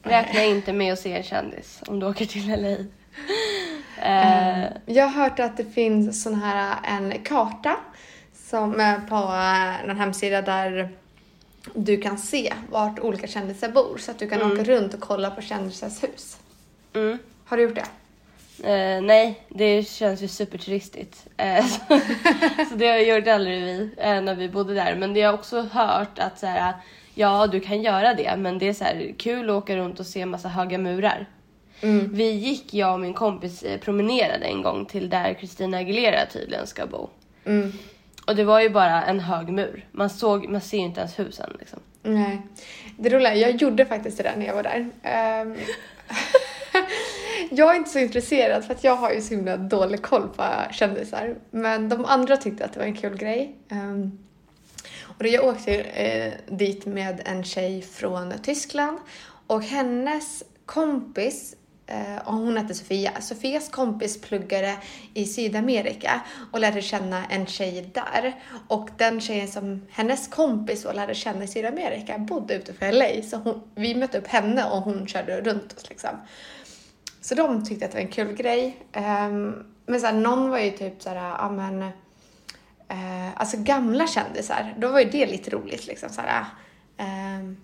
Räkna 0.03 0.45
inte 0.45 0.73
med 0.73 0.93
att 0.93 0.99
se 0.99 1.13
en 1.17 1.23
kändis 1.23 1.83
om 1.87 2.01
du 2.01 2.07
åker 2.07 2.27
till 2.27 2.49
LA. 2.49 2.77
Eh, 4.03 4.69
Jag 4.87 5.09
har 5.09 5.23
hört 5.23 5.41
att 5.41 5.57
det 5.57 5.65
finns 5.65 6.23
sån 6.23 6.35
här 6.35 6.71
äh, 6.85 6.95
en 6.95 7.23
karta 7.25 7.77
som 8.35 8.81
är 8.81 9.01
på 9.01 9.15
äh, 9.17 9.91
en 9.91 9.97
hemsida 9.97 10.43
där 10.43 10.89
du 11.75 12.01
kan 12.01 12.19
se 12.19 12.53
vart 12.71 12.99
olika 12.99 13.27
kändisar 13.27 13.69
bor 13.69 13.99
så 13.99 14.11
att 14.11 14.19
du 14.19 14.29
kan 14.29 14.53
åka 14.53 14.65
runt 14.65 14.95
och 14.95 15.01
kolla 15.01 15.31
på 15.31 15.43
kändisars 15.43 16.03
hus. 16.03 16.37
Mm. 16.95 17.19
Har 17.45 17.57
du 17.57 17.63
gjort 17.63 17.75
det? 17.75 17.87
Eh, 18.63 19.03
nej, 19.03 19.41
det 19.49 19.89
känns 19.89 20.23
ju 20.23 20.29
superturistigt. 20.29 21.27
Eh, 21.37 21.67
så, 21.67 21.81
så 22.71 22.75
det 22.77 23.03
gjorde 23.03 23.35
aldrig 23.35 23.63
vi 23.63 23.91
eh, 23.97 24.21
när 24.21 24.35
vi 24.35 24.49
bodde 24.49 24.75
där. 24.75 24.97
Men 24.97 25.15
det 25.15 25.23
har 25.23 25.33
också 25.33 25.61
hört 25.61 26.19
att 26.19 26.39
så 26.39 26.47
här, 26.47 26.75
ja, 27.15 27.47
du 27.47 27.61
kan 27.61 27.83
göra 27.83 28.15
det, 28.15 28.37
men 28.37 28.59
det 28.59 28.69
är 28.69 28.73
så 28.73 28.85
här, 28.85 29.15
kul 29.19 29.51
att 29.51 29.57
åka 29.57 29.77
runt 29.77 30.01
och 30.01 30.07
se 30.07 30.27
massa 30.27 30.49
höga 30.49 30.79
murar. 30.79 31.27
Mm. 31.81 32.15
Vi 32.15 32.31
gick, 32.31 32.75
jag 32.75 32.95
och 32.95 33.01
min 33.01 33.15
kompis, 33.15 33.63
eh, 33.63 33.81
promenerade 33.81 34.45
en 34.45 34.63
gång 34.63 34.87
till 34.87 35.11
där 35.11 35.35
Christina 35.35 35.79
Aguilera 35.79 36.27
tydligen 36.27 36.67
ska 36.67 36.87
bo. 36.87 37.09
Mm. 37.45 37.73
Och 38.27 38.37
det 38.37 38.45
var 38.45 38.61
ju 38.61 38.71
bara 38.71 39.05
en 39.05 39.21
hög 39.21 39.49
mur. 39.49 39.87
Man, 39.93 40.11
såg, 40.11 40.49
man 40.49 40.61
ser 40.61 40.79
ju 40.79 40.85
inte 40.85 41.01
ens 41.01 41.19
husen 41.19 41.57
liksom. 41.59 41.81
Nej. 42.03 42.43
Det 42.99 43.11
roliga 43.11 43.35
jag 43.35 43.51
gjorde 43.51 43.87
faktiskt 43.87 44.17
det 44.17 44.23
där 44.23 44.37
när 44.37 44.47
jag 44.47 44.55
var 44.55 44.63
där. 44.63 44.91
Ehm, 45.03 45.57
jag 47.51 47.73
är 47.73 47.77
inte 47.77 47.91
så 47.91 47.99
intresserad 47.99 48.65
för 48.65 48.75
att 48.75 48.85
jag 48.85 48.97
har 48.97 49.13
ju 49.13 49.21
så 49.21 49.35
himla 49.35 49.57
dålig 49.57 50.03
koll 50.03 50.29
på 50.29 50.45
kändisar. 50.73 51.35
Men 51.51 51.89
de 51.89 52.05
andra 52.05 52.37
tyckte 52.37 52.65
att 52.65 52.73
det 52.73 52.79
var 52.79 52.87
en 52.87 52.97
kul 52.97 53.17
grej. 53.17 53.57
Ehm, 53.69 54.19
och 55.21 55.25
då 55.25 55.31
jag 55.31 55.45
åkte 55.45 55.75
eh, 55.75 56.33
dit 56.47 56.87
med 56.87 57.23
en 57.25 57.45
tjej 57.45 57.83
från 57.83 58.33
Tyskland 58.43 58.99
och 59.47 59.63
hennes 59.63 60.43
kompis 60.67 61.57
eh, 61.87 62.29
och 62.29 62.35
hon 62.35 62.57
hette 62.57 62.75
Sofia. 62.75 63.21
Sofias 63.21 63.69
kompis 63.69 64.21
pluggade 64.21 64.77
i 65.15 65.25
Sydamerika 65.25 66.21
och 66.53 66.61
lärde 66.61 66.83
känna 66.83 67.27
en 67.27 67.47
tjej 67.47 67.91
där. 67.95 68.35
Och 68.69 68.91
den 68.97 69.21
tjejen 69.21 69.49
som 69.49 69.87
hennes 69.91 70.29
kompis 70.29 70.85
och 70.85 70.95
lärde 70.95 71.15
känna 71.15 71.45
i 71.45 71.49
Sydamerika 71.49 72.19
bodde 72.19 72.55
utanför 72.55 72.93
LA. 72.93 73.23
Så 73.23 73.37
hon, 73.37 73.63
vi 73.75 73.95
mötte 73.95 74.19
upp 74.19 74.29
henne 74.29 74.65
och 74.65 74.83
hon 74.83 75.07
körde 75.07 75.41
runt 75.41 75.73
oss 75.73 75.89
liksom. 75.89 76.11
Så 77.31 77.37
de 77.37 77.65
tyckte 77.65 77.85
att 77.85 77.91
det 77.91 77.97
var 77.97 78.03
en 78.03 78.09
kul 78.13 78.33
grej. 78.33 78.77
Ehm, 78.93 79.65
men 79.87 80.01
så 80.01 80.07
här, 80.07 80.13
någon 80.15 80.51
var 80.51 80.59
ju 80.59 80.71
typ 80.71 81.03
såhär, 81.03 81.17
ja 81.17 81.51
men, 81.51 81.83
eh, 82.89 83.29
alltså 83.37 83.57
gamla 83.61 84.07
kändisar, 84.07 84.75
då 84.79 84.89
var 84.89 85.01
ju 85.01 85.11
det 85.11 85.27
lite 85.27 85.51
roligt 85.51 85.87
liksom 85.87 86.09
såhär. 86.09 86.45
ehm, 86.97 87.57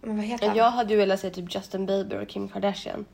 men 0.00 0.16
vad 0.16 0.24
heter 0.24 0.46
han? 0.48 0.56
Jag 0.56 0.70
hade 0.70 0.90
ju 0.92 0.96
velat 0.96 1.20
se 1.20 1.30
typ 1.30 1.54
Justin 1.54 1.86
Bieber 1.86 2.22
och 2.22 2.28
Kim 2.28 2.48
Kardashian. 2.48 3.04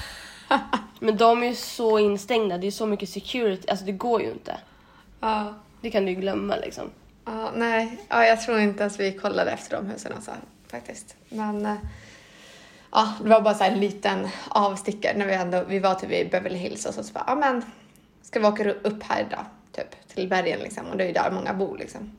Men 1.00 1.16
de 1.16 1.42
är 1.42 1.46
ju 1.46 1.54
så 1.54 1.98
instängda, 1.98 2.58
det 2.58 2.66
är 2.66 2.70
så 2.70 2.86
mycket 2.86 3.08
security, 3.08 3.68
alltså 3.68 3.84
det 3.84 3.92
går 3.92 4.22
ju 4.22 4.30
inte. 4.30 4.56
Ja, 5.20 5.54
Det 5.80 5.90
kan 5.90 6.04
du 6.04 6.10
ju 6.10 6.20
glömma 6.20 6.56
liksom. 6.56 6.90
ja, 7.24 7.50
nej, 7.54 7.98
ja, 8.08 8.24
jag 8.26 8.40
tror 8.42 8.58
inte 8.58 8.80
ens 8.80 9.00
vi 9.00 9.12
kollade 9.12 9.50
efter 9.50 9.76
de 9.76 9.86
husen 9.86 10.12
alltså, 10.12 10.30
faktiskt. 10.68 11.16
Men 11.28 11.66
eh, 11.66 11.76
ja, 12.92 13.14
det 13.22 13.28
var 13.28 13.40
bara 13.40 13.54
så 13.54 13.64
här 13.64 13.72
en 13.72 13.80
liten 13.80 14.28
avstickare 14.48 15.16
när 15.16 15.26
vi 15.26 15.34
ändå, 15.34 15.64
vi 15.68 15.78
var 15.78 15.94
typ 15.94 16.10
i 16.10 16.28
Beverly 16.30 16.58
Hills 16.58 16.86
och 16.86 16.94
så, 16.94 17.02
så 17.02 17.12
bara, 17.12 17.24
ja 17.26 17.34
men, 17.34 17.64
ska 18.22 18.40
vi 18.40 18.46
åka 18.46 18.70
upp 18.70 19.02
här 19.02 19.26
då? 19.30 19.36
Typ 19.72 20.08
till 20.08 20.28
bergen 20.28 20.60
liksom 20.60 20.86
och 20.86 20.96
det 20.96 21.04
är 21.04 21.08
ju 21.08 21.12
där 21.12 21.30
många 21.30 21.54
bor 21.54 21.78
liksom. 21.78 22.16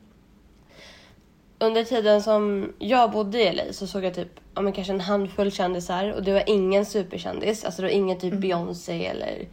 Under 1.58 1.84
tiden 1.84 2.22
som 2.22 2.72
jag 2.78 3.10
bodde 3.10 3.42
i 3.42 3.52
LA 3.52 3.62
så 3.70 3.86
såg 3.86 4.04
jag 4.04 4.14
typ 4.14 4.40
ja, 4.54 4.60
men 4.60 4.72
kanske 4.72 4.92
en 4.92 5.00
handfull 5.00 5.52
kändisar 5.52 6.12
och 6.12 6.22
det 6.22 6.32
var 6.32 6.42
ingen 6.46 6.86
superkändis. 6.86 7.64
Alltså 7.64 7.82
det 7.82 7.88
var 7.88 7.94
ingen 7.94 8.18
typ 8.18 8.34
Beyoncé 8.34 9.06
eller 9.06 9.48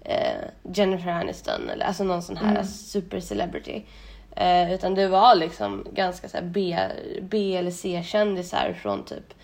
eh, 0.00 0.72
Jennifer 0.74 1.10
Aniston 1.10 1.70
eller 1.70 1.84
alltså 1.84 2.04
någon 2.04 2.22
sån 2.22 2.36
här 2.36 2.62
super 2.62 3.20
celebrity. 3.20 3.82
Eh, 4.36 4.72
utan 4.72 4.94
det 4.94 5.08
var 5.08 5.34
liksom 5.34 5.86
ganska 5.92 6.28
så 6.28 6.36
här 6.36 6.44
B, 6.44 6.78
B 7.22 7.56
eller 7.56 7.70
C-kändisar 7.70 8.76
från 8.82 9.04
typ 9.04 9.34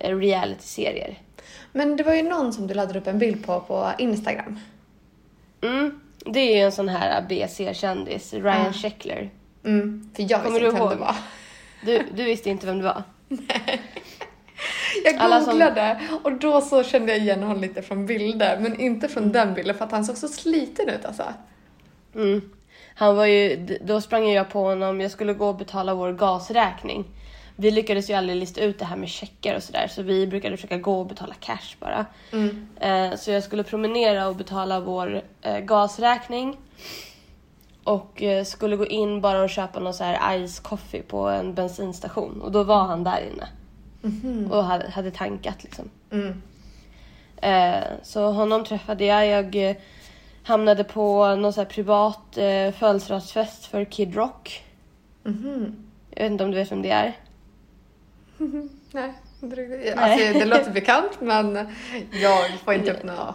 reality-serier. 0.00 1.18
Men 1.72 1.96
det 1.96 2.02
var 2.02 2.14
ju 2.14 2.22
någon 2.22 2.52
som 2.52 2.66
du 2.66 2.74
laddade 2.74 2.98
upp 2.98 3.06
en 3.06 3.18
bild 3.18 3.46
på 3.46 3.60
på 3.60 3.90
Instagram. 3.98 4.58
Mm, 5.62 6.00
det 6.24 6.40
är 6.40 6.56
ju 6.56 6.62
en 6.62 6.72
sån 6.72 6.88
här 6.88 7.24
B-C-kändis, 7.28 8.32
Ryan 8.34 8.66
Ah. 8.66 8.72
Sheckler. 8.72 9.30
Mm, 9.64 10.10
för 10.16 10.22
jag 10.30 10.38
visste 10.42 10.56
inte 10.58 10.70
vem 10.70 10.76
ihåg? 10.76 10.90
det 10.90 10.96
var. 10.96 11.14
Du, 11.84 12.02
du 12.14 12.24
visste 12.24 12.50
inte 12.50 12.66
vem 12.66 12.78
det 12.78 12.84
var? 12.84 13.02
Jag 15.04 15.14
Alla 15.18 15.40
som- 15.40 15.52
googlade 15.52 16.00
och 16.22 16.32
då 16.32 16.60
så 16.60 16.82
kände 16.82 17.12
jag 17.12 17.20
igen 17.20 17.42
honom 17.42 17.60
lite 17.60 17.82
från 17.82 18.06
bilder, 18.06 18.58
men 18.60 18.80
inte 18.80 19.08
från 19.08 19.32
den 19.32 19.54
bilden 19.54 19.74
för 19.76 19.84
att 19.84 19.92
han 19.92 20.04
såg 20.04 20.16
så 20.16 20.28
sliten 20.28 20.88
ut 20.88 21.04
alltså. 21.04 21.24
Mm. 22.14 22.50
Han 22.94 23.16
var 23.16 23.26
ju, 23.26 23.66
då 23.84 24.00
sprang 24.00 24.28
jag 24.28 24.50
på 24.50 24.62
honom, 24.62 25.00
jag 25.00 25.10
skulle 25.10 25.34
gå 25.34 25.48
och 25.48 25.56
betala 25.56 25.94
vår 25.94 26.12
gasräkning. 26.12 27.04
Vi 27.60 27.70
lyckades 27.70 28.10
ju 28.10 28.14
aldrig 28.14 28.38
lista 28.38 28.60
ut 28.60 28.78
det 28.78 28.84
här 28.84 28.96
med 28.96 29.08
checkar 29.08 29.54
och 29.54 29.62
sådär 29.62 29.88
så 29.90 30.02
vi 30.02 30.26
brukade 30.26 30.56
försöka 30.56 30.78
gå 30.78 31.00
och 31.00 31.06
betala 31.06 31.34
cash 31.34 31.76
bara. 31.80 32.06
Mm. 32.32 32.68
Eh, 32.80 33.16
så 33.16 33.30
jag 33.30 33.42
skulle 33.42 33.62
promenera 33.62 34.28
och 34.28 34.36
betala 34.36 34.80
vår 34.80 35.22
eh, 35.42 35.58
gasräkning. 35.58 36.56
Och 37.84 38.22
eh, 38.22 38.44
skulle 38.44 38.76
gå 38.76 38.86
in 38.86 39.20
bara 39.20 39.42
och 39.42 39.50
köpa 39.50 39.80
någon 39.80 39.94
så 39.94 40.04
här 40.04 40.46
ice 40.46 40.60
coffee 40.60 41.02
på 41.02 41.28
en 41.28 41.54
bensinstation 41.54 42.42
och 42.42 42.52
då 42.52 42.62
var 42.62 42.84
han 42.84 43.04
där 43.04 43.28
inne. 43.32 43.48
Och 44.50 44.64
hade, 44.64 44.90
hade 44.90 45.10
tankat 45.10 45.62
liksom. 45.62 45.90
Mm. 46.12 46.42
Så 48.02 48.32
honom 48.32 48.64
träffade 48.64 49.04
jag. 49.04 49.54
Jag 49.54 49.76
hamnade 50.42 50.84
på 50.84 51.34
någon 51.34 51.52
så 51.52 51.64
privat 51.64 52.38
eh, 52.38 52.72
födelsedagsfest 52.72 53.66
för 53.66 53.84
Kid 53.84 54.14
Rock. 54.14 54.64
Mhm. 55.22 55.76
Jag 56.10 56.22
vet 56.22 56.32
inte 56.32 56.44
om 56.44 56.50
du 56.50 56.56
vet 56.56 56.72
vem 56.72 56.82
det 56.82 56.90
är? 56.90 57.16
Nej, 58.92 59.12
inte 59.42 59.56
riktigt. 59.56 59.96
Alltså, 59.96 60.38
det 60.38 60.44
låter 60.44 60.70
bekant 60.70 61.20
men 61.20 61.68
jag 62.12 62.50
får 62.64 62.74
inte 62.74 62.92
upp 62.92 63.02
något. 63.02 63.34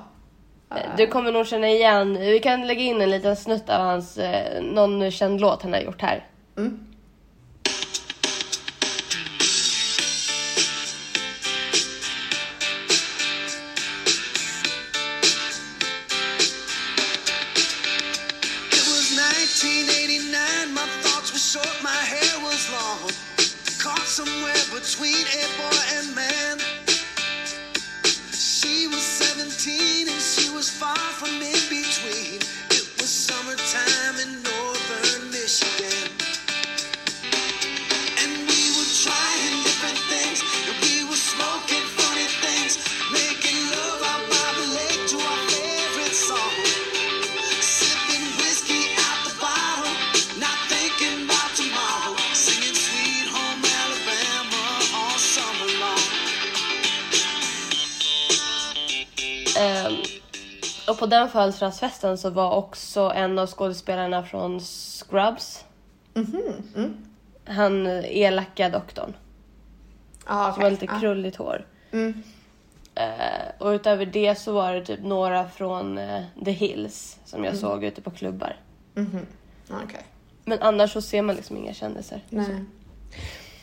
Du 0.97 1.07
kommer 1.07 1.31
nog 1.31 1.47
känna 1.47 1.69
igen, 1.69 2.17
vi 2.19 2.39
kan 2.39 2.67
lägga 2.67 2.81
in 2.81 3.01
en 3.01 3.09
liten 3.09 3.35
snutt 3.35 3.69
av 3.69 3.81
hans, 3.81 4.17
eh, 4.17 4.63
någon 4.63 5.11
känd 5.11 5.41
låt 5.41 5.61
han 5.61 5.73
har 5.73 5.79
gjort 5.79 6.01
här. 6.01 6.27
Mm. 6.57 6.79
Och 60.87 60.99
på 60.99 61.05
den 61.05 61.29
födelsedagsfesten 61.29 62.17
så 62.17 62.29
var 62.29 62.51
också 62.51 63.11
en 63.15 63.39
av 63.39 63.47
skådespelarna 63.47 64.23
från 64.23 64.59
Scrubs. 64.59 65.65
Han 67.45 67.87
eh, 67.87 68.17
elaka 68.17 68.69
doktorn. 68.69 69.13
Ja, 70.27 70.53
Som 70.53 70.63
har 70.63 70.71
lite 70.71 70.87
krulligt 70.87 71.35
hår. 71.35 71.65
Mm. 71.91 72.23
Eh, 72.95 73.05
och 73.59 73.67
utöver 73.67 74.05
det 74.05 74.35
så 74.35 74.53
var 74.53 74.73
det 74.73 74.85
typ 74.85 74.99
några 75.03 75.49
från 75.49 75.97
eh, 75.97 76.23
The 76.45 76.51
Hills 76.51 77.19
som 77.25 77.43
jag 77.43 77.55
såg 77.55 77.83
ute 77.83 78.01
på 78.01 78.11
klubbar. 78.11 78.55
Ja, 79.67 79.75
Okej. 79.83 80.05
Men 80.45 80.61
annars 80.61 80.91
så 80.93 81.01
ser 81.01 81.21
man 81.21 81.35
liksom 81.35 81.57
inga 81.57 81.73
kändisar. 81.73 82.21
Nej. 82.29 82.65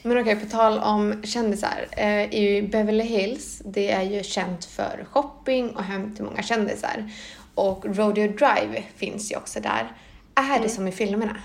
Men 0.02 0.18
okej, 0.18 0.36
på 0.36 0.46
tal 0.46 0.78
om 0.78 1.22
kändisar. 1.22 1.86
Eh, 1.90 2.34
I 2.34 2.68
Beverly 2.72 3.04
Hills, 3.04 3.62
det 3.64 3.90
är 3.90 4.02
ju 4.02 4.22
känt 4.22 4.64
för 4.64 5.06
shopping 5.10 5.70
och 5.70 5.82
hem 5.82 6.14
till 6.14 6.24
många 6.24 6.42
kändisar. 6.42 7.10
Och 7.54 7.84
Rodeo 7.86 8.28
Drive 8.28 8.82
finns 8.96 9.32
ju 9.32 9.36
också 9.36 9.60
där. 9.60 9.92
Är 10.34 10.60
det 10.60 10.68
som 10.68 10.88
i 10.88 10.92
filmerna? 10.92 11.36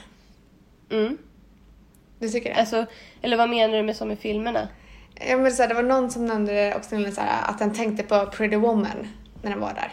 Mm. 0.92 1.18
Du 2.20 2.30
tycker 2.30 2.50
det? 2.50 2.60
Alltså, 2.60 2.86
eller 3.22 3.38
vad 3.38 3.50
menar 3.50 3.78
du 3.78 3.84
med 3.84 3.96
som 3.96 4.12
i 4.12 4.16
filmerna? 4.16 4.68
Ja, 5.30 5.38
men 5.38 5.52
så 5.52 5.62
här, 5.62 5.70
det 5.70 5.76
var 5.76 5.84
någon 5.84 6.12
som 6.12 6.26
nämnde 6.26 6.54
det 6.54 6.76
också, 6.76 6.90
så 6.90 7.22
här, 7.22 7.52
att 7.52 7.60
han 7.60 7.74
tänkte 7.74 8.04
på 8.04 8.26
Pretty 8.26 8.56
Woman 8.56 9.08
när 9.42 9.52
den 9.52 9.60
var 9.60 9.74
där. 9.74 9.92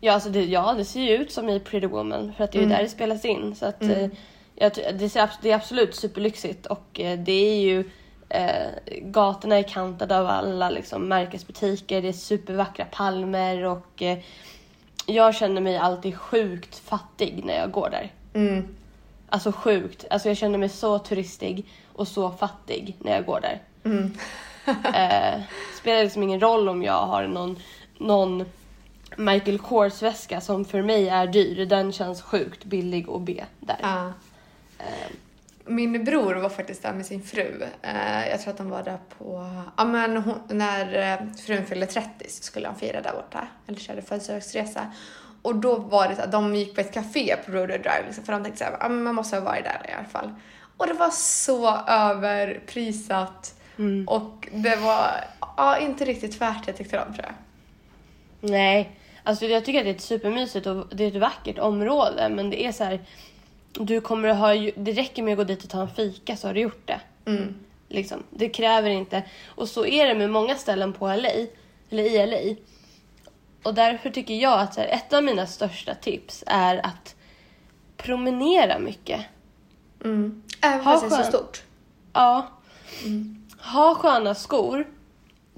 Ja, 0.00 0.12
alltså 0.12 0.28
det, 0.28 0.44
ja, 0.44 0.74
det 0.76 0.84
ser 0.84 1.00
ju 1.00 1.16
ut 1.16 1.32
som 1.32 1.48
i 1.48 1.60
Pretty 1.60 1.86
Woman 1.86 2.32
för 2.36 2.44
att 2.44 2.52
det 2.52 2.58
är 2.58 2.62
ju 2.62 2.68
där 2.68 2.82
det 2.82 2.88
spelas 2.88 3.24
in. 3.24 3.54
Så 3.54 3.66
att, 3.66 3.82
eh, 3.82 4.08
jag, 4.56 4.72
det, 4.74 5.16
abs- 5.16 5.38
det 5.42 5.50
är 5.50 5.54
absolut 5.54 5.94
superlyxigt 5.94 6.66
och 6.66 7.00
eh, 7.00 7.18
det 7.18 7.32
är 7.32 7.60
ju 7.60 7.90
eh, 8.28 8.66
gatorna 9.02 9.56
är 9.56 9.62
kantade 9.62 10.18
av 10.18 10.26
alla 10.26 10.70
liksom, 10.70 11.08
märkesbutiker, 11.08 12.02
det 12.02 12.08
är 12.08 12.12
supervackra 12.12 12.84
palmer 12.84 13.64
och 13.64 14.02
eh, 14.02 14.18
jag 15.06 15.34
känner 15.34 15.60
mig 15.60 15.76
alltid 15.76 16.18
sjukt 16.18 16.78
fattig 16.78 17.44
när 17.44 17.58
jag 17.58 17.70
går 17.70 17.90
där. 17.90 18.12
Mm. 18.34 18.68
Alltså 19.28 19.52
sjukt. 19.52 20.04
Alltså 20.10 20.28
jag 20.28 20.36
känner 20.36 20.58
mig 20.58 20.68
så 20.68 20.98
turistig 20.98 21.66
och 21.92 22.08
så 22.08 22.30
fattig 22.30 22.96
när 22.98 23.12
jag 23.12 23.24
går 23.24 23.40
där. 23.40 23.62
eh, 24.94 25.40
spelar 25.80 26.02
liksom 26.02 26.22
ingen 26.22 26.40
roll 26.40 26.68
om 26.68 26.82
jag 26.82 27.06
har 27.06 27.26
någon, 27.26 27.58
någon 27.98 28.44
Michael 29.16 29.58
Kors 29.58 30.02
väska 30.02 30.40
som 30.40 30.64
för 30.64 30.82
mig 30.82 31.08
är 31.08 31.26
dyr. 31.26 31.66
Den 31.66 31.92
känns 31.92 32.22
sjukt 32.22 32.64
billig 32.64 33.08
och 33.08 33.20
B 33.20 33.44
där. 33.60 33.78
Ja. 33.82 34.12
Min 35.68 36.04
bror 36.04 36.34
var 36.34 36.48
faktiskt 36.48 36.82
där 36.82 36.92
med 36.92 37.06
sin 37.06 37.22
fru. 37.22 37.64
Eh, 37.82 38.28
Jag 38.28 38.40
tror 38.40 38.50
att 38.52 38.58
de 38.58 38.70
var 38.70 38.82
där 38.82 38.98
på... 39.18 39.50
Ja, 39.76 39.84
men 39.84 40.16
hon, 40.16 40.34
när 40.48 41.12
eh, 41.12 41.18
frun 41.46 41.66
fyllde 41.66 41.86
30 41.86 42.08
så 42.30 42.42
skulle 42.42 42.66
han 42.66 42.76
fira 42.76 43.00
där 43.02 43.12
borta. 43.12 43.48
Eller 43.66 43.78
körde 43.78 44.02
födelsedagsresa. 44.02 44.92
Och 45.42 45.54
då 45.54 45.76
var 45.76 46.08
det 46.08 46.16
så 46.16 46.22
att 46.22 46.32
de 46.32 46.54
gick 46.54 46.74
på 46.74 46.80
ett 46.80 46.92
café 46.94 47.36
på 47.46 47.52
Rodeo 47.52 47.78
Drive. 47.78 48.02
Liksom, 48.06 48.24
för 48.24 48.32
de 48.32 48.42
tänkte 48.42 48.58
såhär, 48.58 48.76
ja, 48.80 48.88
man 48.88 49.14
måste 49.14 49.36
ha 49.36 49.44
varit 49.44 49.64
där 49.64 49.86
i 49.88 49.92
alla 49.92 50.04
fall. 50.08 50.34
Och 50.76 50.86
det 50.86 50.92
var 50.92 51.10
så 51.10 51.76
överprisat. 51.88 53.54
Och 54.06 54.48
det 54.52 54.76
var 54.76 55.10
ja, 55.56 55.78
inte 55.78 56.04
riktigt 56.04 56.40
värt 56.40 56.66
det 56.66 56.72
tyckte 56.72 56.96
de 56.96 57.14
tror 57.14 57.24
jag. 57.26 57.34
Nej, 58.50 58.90
alltså 59.22 59.46
jag 59.46 59.64
tycker 59.64 59.78
att 59.78 59.84
det 59.84 59.90
är 59.90 59.94
ett 59.94 60.00
supermysigt 60.00 60.66
och 60.66 60.86
det 60.96 61.04
är 61.04 61.08
ett 61.08 61.16
vackert 61.20 61.58
område 61.58 62.28
men 62.28 62.50
det 62.50 62.64
är 62.66 62.72
så 62.72 62.84
här. 62.84 63.00
Du 63.80 64.00
kommer 64.00 64.28
att 64.28 64.38
ha, 64.38 64.54
det 64.76 64.92
räcker 64.92 65.22
med 65.22 65.32
att 65.32 65.38
gå 65.38 65.44
dit 65.44 65.64
och 65.64 65.70
ta 65.70 65.80
en 65.80 65.94
fika 65.94 66.36
så 66.36 66.46
har 66.46 66.54
du 66.54 66.60
gjort 66.60 66.86
det. 66.86 67.00
Liksom, 67.88 68.22
det 68.30 68.48
kräver 68.48 68.90
inte. 68.90 69.22
Och 69.46 69.68
så 69.68 69.86
är 69.86 70.06
det 70.06 70.14
med 70.14 70.30
många 70.30 70.54
ställen 70.54 70.92
på 70.92 71.06
LA, 71.06 71.30
eller 71.90 72.02
i 72.02 72.26
LA. 72.26 72.60
Och 73.62 73.74
därför 73.74 74.10
tycker 74.10 74.34
jag 74.34 74.60
att 74.60 74.76
här, 74.76 74.86
ett 74.86 75.12
av 75.12 75.24
mina 75.24 75.46
största 75.46 75.94
tips 75.94 76.44
är 76.46 76.86
att 76.86 77.14
promenera 77.96 78.78
mycket. 78.78 79.20
Även 80.04 80.84
Ha 80.84 80.92
fast 80.92 81.10
det 81.10 81.16
är 81.16 81.22
så 81.22 81.28
stort. 81.28 81.62
Ja. 82.12 82.48
Ha 83.58 83.94
sköna 83.94 84.34
skor. 84.34 84.86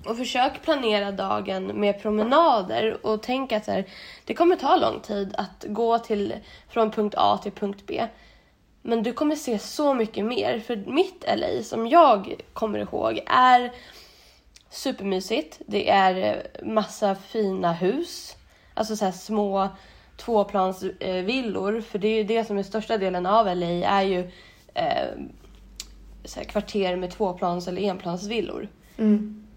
Och 0.07 0.17
försök 0.17 0.63
planera 0.63 1.13
dagen 1.13 1.67
med 1.67 2.03
promenader 2.03 3.07
och 3.07 3.23
tänk 3.23 3.53
att 3.53 3.67
här, 3.67 3.85
det 4.25 4.35
kommer 4.35 4.57
ta 4.57 4.77
lång 4.77 5.01
tid 5.01 5.35
att 5.39 5.65
gå 5.69 5.99
till, 5.99 6.35
från 6.69 6.91
punkt 6.91 7.15
A 7.19 7.39
till 7.43 7.53
punkt 7.53 7.83
B. 7.87 8.07
Men 8.83 9.03
du 9.03 9.13
kommer 9.13 9.37
se 9.37 9.59
så 9.59 9.95
mycket 9.95 10.25
mer. 10.25 10.61
För 10.61 10.77
mitt 10.77 11.25
LA, 11.37 11.63
som 11.63 11.87
jag 11.87 12.35
kommer 12.53 12.79
ihåg, 12.79 13.21
är 13.27 13.73
supermysigt. 14.71 15.61
Det 15.67 15.91
är 15.91 16.15
eh, 16.17 16.67
massa 16.67 17.15
fina 17.15 17.73
hus. 17.73 18.37
Alltså 18.75 18.97
så 18.97 19.05
här 19.05 19.13
små 19.13 19.69
tvåplansvillor. 20.17 21.81
För 21.81 21.99
det 21.99 22.09
är 22.09 22.17
ju 22.17 22.25
det 22.25 22.45
som 22.45 22.59
är 22.59 22.63
största 22.63 22.99
delen 22.99 23.27
av 23.27 23.57
LA 23.57 23.67
är 23.67 24.03
ju 24.03 24.31
eh, 24.75 25.09
så 26.25 26.41
här 26.41 26.47
kvarter 26.47 26.97
med 26.97 27.11
tvåplans 27.11 27.69
eller 27.69 27.83
enplansvillor. 27.83 28.69
Mm. 28.99 29.48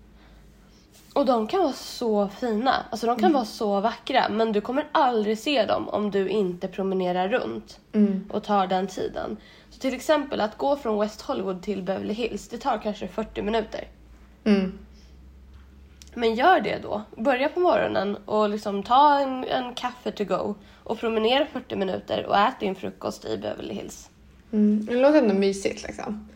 Och 1.13 1.25
de 1.25 1.47
kan 1.47 1.59
vara 1.59 1.73
så 1.73 2.27
fina. 2.27 2.85
Alltså 2.89 3.07
de 3.07 3.17
kan 3.17 3.33
vara 3.33 3.45
så 3.45 3.79
vackra. 3.81 4.29
Men 4.29 4.51
du 4.51 4.61
kommer 4.61 4.87
aldrig 4.91 5.39
se 5.39 5.65
dem 5.65 5.89
om 5.89 6.11
du 6.11 6.29
inte 6.29 6.67
promenerar 6.67 7.29
runt 7.29 7.79
och 8.29 8.43
tar 8.43 8.67
den 8.67 8.87
tiden. 8.87 9.37
Så 9.69 9.79
till 9.79 9.93
exempel 9.93 10.41
att 10.41 10.57
gå 10.57 10.75
från 10.75 10.99
West 10.99 11.21
Hollywood 11.21 11.63
till 11.63 11.83
Beverly 11.83 12.13
Hills, 12.13 12.47
det 12.47 12.57
tar 12.57 12.77
kanske 12.77 13.07
40 13.07 13.41
minuter. 13.41 13.87
Mm. 14.43 14.79
Men 16.13 16.35
gör 16.35 16.61
det 16.61 16.79
då. 16.83 17.01
Börja 17.17 17.49
på 17.49 17.59
morgonen 17.59 18.17
och 18.25 18.49
liksom 18.49 18.83
ta 18.83 19.19
en, 19.19 19.43
en 19.43 19.73
kaffe 19.73 20.11
to 20.11 20.23
go 20.23 20.55
och 20.83 20.99
promenera 20.99 21.45
40 21.45 21.75
minuter 21.75 22.25
och 22.25 22.37
ät 22.37 22.59
din 22.59 22.75
frukost 22.75 23.25
i 23.25 23.37
Beverly 23.37 23.73
Hills. 23.73 24.09
Mm. 24.51 24.85
Det 24.85 24.95
låter 24.95 25.17
ändå 25.17 25.33
mysigt 25.33 25.83
liksom. 25.83 26.29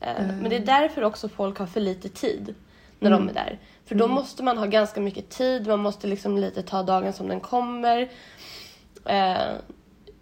Eh, 0.00 0.26
Men 0.40 0.50
det 0.50 0.56
är 0.56 0.66
därför 0.66 1.04
också 1.04 1.28
folk 1.28 1.58
har 1.58 1.66
för 1.66 1.80
lite 1.80 2.08
tid 2.08 2.54
när 2.98 3.10
de 3.10 3.28
är 3.28 3.32
där. 3.32 3.58
För 3.84 3.94
då 3.94 4.08
måste 4.08 4.42
man 4.42 4.58
ha 4.58 4.66
ganska 4.66 5.00
mycket 5.00 5.28
tid, 5.30 5.66
man 5.66 5.80
måste 5.80 6.06
liksom 6.06 6.38
lite 6.38 6.62
ta 6.62 6.82
dagen 6.82 7.12
som 7.12 7.28
den 7.28 7.40
kommer. 7.40 8.08
Eh, 9.04 9.36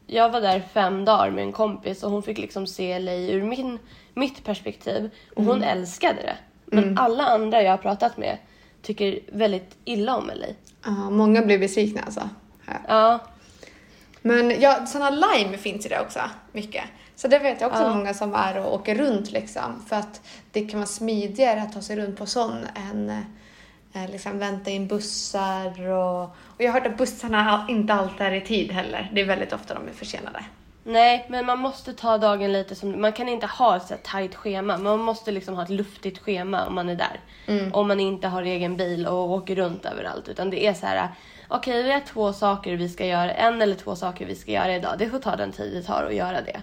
jag 0.07 0.31
var 0.31 0.41
där 0.41 0.61
fem 0.73 1.05
dagar 1.05 1.31
med 1.31 1.45
en 1.45 1.53
kompis 1.53 2.03
och 2.03 2.11
hon 2.11 2.23
fick 2.23 2.39
liksom 2.39 2.67
se 2.67 2.99
LA 2.99 3.13
ur 3.13 3.43
min, 3.43 3.79
mitt 4.15 4.45
perspektiv. 4.45 5.11
Och 5.37 5.45
hon 5.45 5.63
älskade 5.63 6.23
det. 6.23 6.37
Men 6.65 6.99
alla 6.99 7.27
andra 7.27 7.63
jag 7.63 7.71
har 7.71 7.79
pratat 7.79 8.17
med 8.17 8.39
tycker 8.83 9.21
väldigt 9.33 9.77
illa 9.85 10.17
om 10.17 10.27
LA. 10.27 10.47
Ja, 10.85 11.11
många 11.11 11.43
blir 11.43 11.59
besvikna 11.59 12.01
alltså. 12.03 12.29
Här. 12.67 12.81
Ja, 12.89 13.19
Men 14.23 14.61
ja, 14.61 14.87
sådana 14.87 15.11
lime 15.11 15.59
finns 15.59 15.85
ju 15.85 15.89
där 15.89 16.01
också, 16.01 16.21
mycket. 16.53 16.85
Så 17.17 17.29
det 17.29 17.39
vet 17.39 17.61
jag 17.61 17.71
också 17.71 17.83
Ja. 17.83 17.95
många 17.95 18.15
som 18.15 18.35
är 18.35 18.59
och 18.59 18.75
åker 18.75 18.95
runt 18.95 19.31
liksom. 19.33 19.85
För 19.89 19.97
att 19.97 20.21
det 20.53 20.65
kan 20.65 20.81
vara 20.81 20.87
smidigare 20.87 21.63
att 21.63 21.73
ta 21.73 21.81
sig 21.81 21.97
runt 21.97 22.19
på 22.19 22.27
sån 22.27 22.67
än 22.91 23.11
eh, 23.95 24.11
liksom 24.11 24.39
vänta 24.39 24.71
in 24.71 24.87
bussar 24.87 25.89
och, 25.91 26.23
och 26.25 26.61
jag 26.61 26.73
har 26.73 26.81
hört 26.81 26.91
att 26.93 26.99
bussarna 26.99 27.67
inte 27.69 27.95
alltid 27.95 28.21
är 28.27 28.33
i 28.33 28.41
tid 28.41 28.73
heller. 28.73 29.11
Det 29.15 29.21
är 29.21 29.25
väldigt 29.25 29.53
ofta 29.53 29.75
de 29.75 29.89
är 29.89 29.93
försenade. 29.93 30.45
Nej, 30.87 31.27
men 31.29 31.47
man 31.47 31.59
måste 31.59 31.93
ta 31.93 32.19
dagen 32.19 32.53
lite 32.53 32.75
som... 32.75 33.01
Man 33.01 33.13
kan 33.13 33.29
inte 33.29 33.47
ha 33.47 33.77
ett 33.77 33.83
så 33.83 33.95
här 33.95 34.01
tajt 34.03 34.35
schema. 34.35 34.79
Man 34.79 35.01
måste 35.01 35.31
liksom 35.33 35.55
ha 35.55 35.63
ett 35.63 35.71
luftigt 35.71 36.19
schema 36.19 36.67
om 36.67 36.75
man 36.75 36.89
är 36.89 36.95
där. 36.97 37.21
Om 37.73 37.89
man 37.89 38.01
inte 38.01 38.29
har 38.29 38.43
egen 38.43 38.77
bil 38.77 39.07
och 39.07 39.31
åker 39.31 39.55
runt 39.57 39.85
överallt. 39.85 40.29
Utan 40.29 40.51
det 40.51 40.67
är 40.67 40.75
så 40.75 40.87
här... 40.87 41.09
Okej, 41.49 41.83
vi 41.83 41.93
har 41.93 42.01
två 42.01 42.33
saker 42.33 42.77
vi 42.77 42.89
ska 42.89 43.07
göra. 43.07 43.33
En 43.35 43.63
eller 43.63 43.75
två 43.75 43.97
saker 43.97 44.27
vi 44.27 44.35
ska 44.35 44.51
göra 44.53 44.77
idag. 44.77 44.95
Det 44.99 45.09
får 45.11 45.19
ta 45.19 45.37
den 45.37 45.53
tid 45.53 45.73
det 45.75 45.83
tar 45.83 46.05
att 46.05 46.15
göra 46.15 46.41
det. 46.43 46.61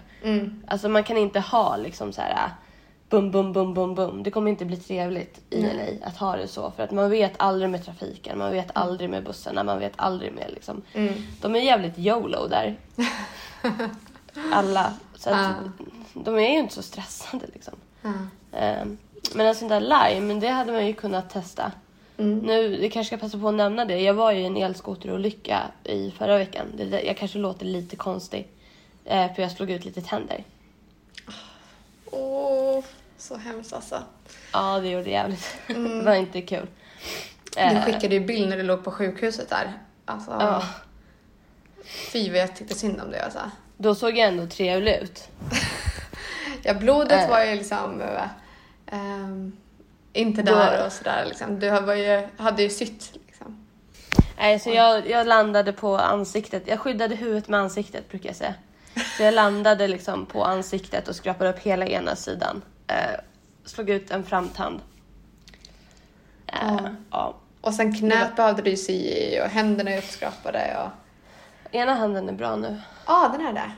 Alltså 0.66 0.88
man 0.88 1.04
kan 1.04 1.16
inte 1.16 1.40
ha 1.40 1.76
liksom 1.76 2.12
så 2.12 2.20
här... 2.22 2.50
Bum, 3.08 3.30
bum, 3.30 3.52
bum, 3.52 3.74
bum, 3.74 3.94
bum. 3.94 4.22
Det 4.22 4.30
kommer 4.30 4.50
inte 4.50 4.64
bli 4.64 4.76
trevligt 4.76 5.40
i 5.50 5.62
LA 5.62 6.06
att 6.08 6.16
ha 6.16 6.36
det 6.36 6.48
så. 6.48 6.70
För 6.76 6.82
att 6.82 6.90
man 6.90 7.10
vet 7.10 7.32
aldrig 7.36 7.70
med 7.70 7.84
trafiken. 7.84 8.38
Man 8.38 8.50
vet 8.52 8.70
aldrig 8.74 9.10
med 9.10 9.24
bussarna. 9.24 9.64
Man 9.64 9.78
vet 9.78 9.92
aldrig 9.96 10.32
med 10.32 10.50
liksom... 10.54 10.82
De 11.40 11.56
är 11.56 11.60
jävligt 11.60 11.98
YOLO 11.98 12.46
där 12.48 12.76
alla. 14.52 14.92
Så 15.16 15.30
att 15.30 15.56
de 16.14 16.36
är 16.38 16.50
ju 16.50 16.58
inte 16.58 16.74
så 16.74 16.82
stressade 16.82 17.46
liksom. 17.52 17.74
Ehm, 18.52 18.98
Men 19.34 19.46
en 19.46 19.54
sån 19.54 19.68
där 19.68 19.80
lime, 19.80 20.34
det 20.40 20.48
hade 20.48 20.72
man 20.72 20.86
ju 20.86 20.92
kunnat 20.92 21.30
testa. 21.30 21.72
Nu, 22.22 22.82
jag 22.82 22.92
kanske 22.92 23.16
ska 23.16 23.20
passa 23.26 23.38
på 23.38 23.48
att 23.48 23.54
nämna 23.54 23.84
det. 23.84 24.00
Jag 24.00 24.14
var 24.14 24.32
ju 24.32 24.40
i 24.40 24.44
en 24.46 24.56
elskoterolycka 24.56 25.62
i 25.84 26.10
förra 26.10 26.38
veckan. 26.38 26.66
Det, 26.76 27.02
jag 27.02 27.16
kanske 27.16 27.38
låter 27.38 27.66
lite 27.66 27.96
konstig. 27.96 28.48
eh, 29.04 29.34
För 29.34 29.42
jag 29.42 29.50
slog 29.52 29.70
ut 29.70 29.84
lite 29.84 30.00
tänder. 30.02 30.44
Åh, 32.10 32.84
så 33.18 33.36
hemskt 33.36 33.72
alltså. 33.72 34.02
Ja, 34.52 34.78
det 34.78 34.88
gjorde 34.88 35.10
jävligt. 35.10 35.56
det 35.66 36.02
var 36.04 36.14
inte 36.14 36.42
kul. 36.42 36.66
Du 37.54 37.60
Eh, 37.60 37.84
skickade 37.84 38.14
ju 38.14 38.20
bild 38.20 38.48
när 38.48 38.56
du 38.56 38.62
låg 38.62 38.84
på 38.84 38.90
sjukhuset 38.90 39.48
där. 39.50 39.72
Alltså, 40.04 40.30
Ja. 40.30 40.62
fy 41.84 42.30
vad 42.30 42.38
jag 42.38 42.56
tyckte 42.56 42.74
synd 42.74 43.00
om 43.00 43.10
det 43.10 43.24
alltså. 43.24 43.40
Då 43.76 43.94
såg 43.94 44.10
jag 44.18 44.28
ändå 44.28 44.46
trevlig 44.46 44.94
ut. 45.02 45.28
Ja, 46.64 46.74
blodet 46.74 47.22
Eh. 47.24 47.30
var 47.30 47.44
ju 47.44 47.54
liksom 47.54 48.00
eh, 48.00 49.28
inte 50.12 50.42
Då- 50.42 50.52
där 50.54 50.86
och 50.86 50.92
sådär 50.92 51.24
liksom. 51.28 51.58
Du 51.60 51.70
var 51.70 51.94
ju, 51.94 52.28
hade 52.36 52.62
ju 52.62 52.70
sytt 52.70 53.10
liksom. 53.26 53.66
Nej, 54.38 54.58
så 54.58 54.70
jag, 54.70 55.10
jag 55.10 55.26
landade 55.26 55.72
på 55.72 55.96
ansiktet. 55.98 56.62
Jag 56.66 56.80
skyddade 56.80 57.14
huvudet 57.14 57.48
med 57.48 57.60
ansiktet 57.60 58.08
brukar 58.08 58.28
jag 58.28 58.36
säga. 58.36 58.54
Så 59.16 59.22
jag 59.22 59.34
landade 59.34 59.88
liksom 59.88 60.26
på 60.26 60.44
ansiktet 60.44 61.08
och 61.08 61.16
skrapade 61.16 61.50
upp 61.50 61.58
hela 61.58 61.86
ena 61.86 62.16
sidan. 62.16 62.62
Eh, 62.86 63.20
slog 63.64 63.90
ut 63.90 64.10
en 64.10 64.24
framtand. 64.24 64.80
Eh, 66.46 66.54
Ja. 66.82 66.90
ja. 67.10 67.34
Och 67.60 67.74
sen 67.74 67.94
knät 67.94 68.36
behövde 68.36 68.62
du 68.62 68.70
ju 68.70 68.76
sy 68.76 68.92
i 68.92 69.40
och 69.44 69.48
händerna 69.50 69.90
är 69.90 69.98
uppskrapade 69.98 70.76
och... 70.84 70.90
Ena 71.74 71.94
handen 71.94 72.28
är 72.28 72.32
bra 72.32 72.56
nu. 72.56 72.80
Ja, 73.06 73.34
den 73.38 73.46
är 73.46 73.52
där. 73.52 73.70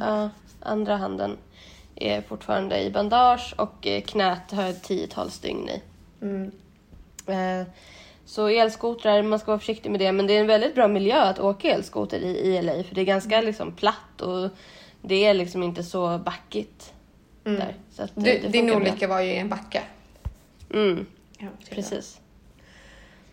Ja, 0.00 0.30
andra 0.62 0.96
handen 0.96 1.36
är 1.96 2.20
fortfarande 2.20 2.80
i 2.80 2.90
bandage 2.90 3.54
och 3.58 3.86
eh, 3.86 4.02
knät 4.02 4.52
har 4.52 4.62
jag 4.62 4.70
ett 4.70 4.82
tiotal 4.82 5.30
stygn 5.30 5.68
i. 5.68 5.82
Mm. 6.22 6.50
Eh, 7.26 7.66
Så 8.24 8.48
elskotrar, 8.48 9.22
man 9.22 9.38
ska 9.38 9.46
vara 9.50 9.58
försiktig 9.58 9.90
med 9.90 10.00
det. 10.00 10.12
Men 10.12 10.26
det 10.26 10.36
är 10.36 10.40
en 10.40 10.46
väldigt 10.46 10.74
bra 10.74 10.88
miljö 10.88 11.20
att 11.22 11.38
åka 11.38 11.68
elskoter 11.68 12.18
i, 12.20 12.28
i 12.38 12.62
LA. 12.62 12.82
För 12.84 12.94
det 12.94 13.00
är 13.00 13.04
ganska 13.04 13.40
liksom 13.40 13.72
platt 13.72 14.20
och 14.20 14.50
det 15.02 15.24
är 15.26 15.34
liksom 15.34 15.62
inte 15.62 15.82
så 15.82 16.18
backigt 16.18 16.92
där. 17.44 17.74
Så 17.92 18.02
att, 18.02 18.16
eh, 18.16 18.22
Du, 18.22 18.38
det 18.38 18.48
din 18.48 18.70
olycka 18.70 19.08
var 19.08 19.20
ju 19.20 19.30
i 19.32 19.36
en 19.36 19.48
backe. 19.48 19.82
Mm, 20.74 21.06
Ja, 21.38 21.46
precis. 21.70 22.20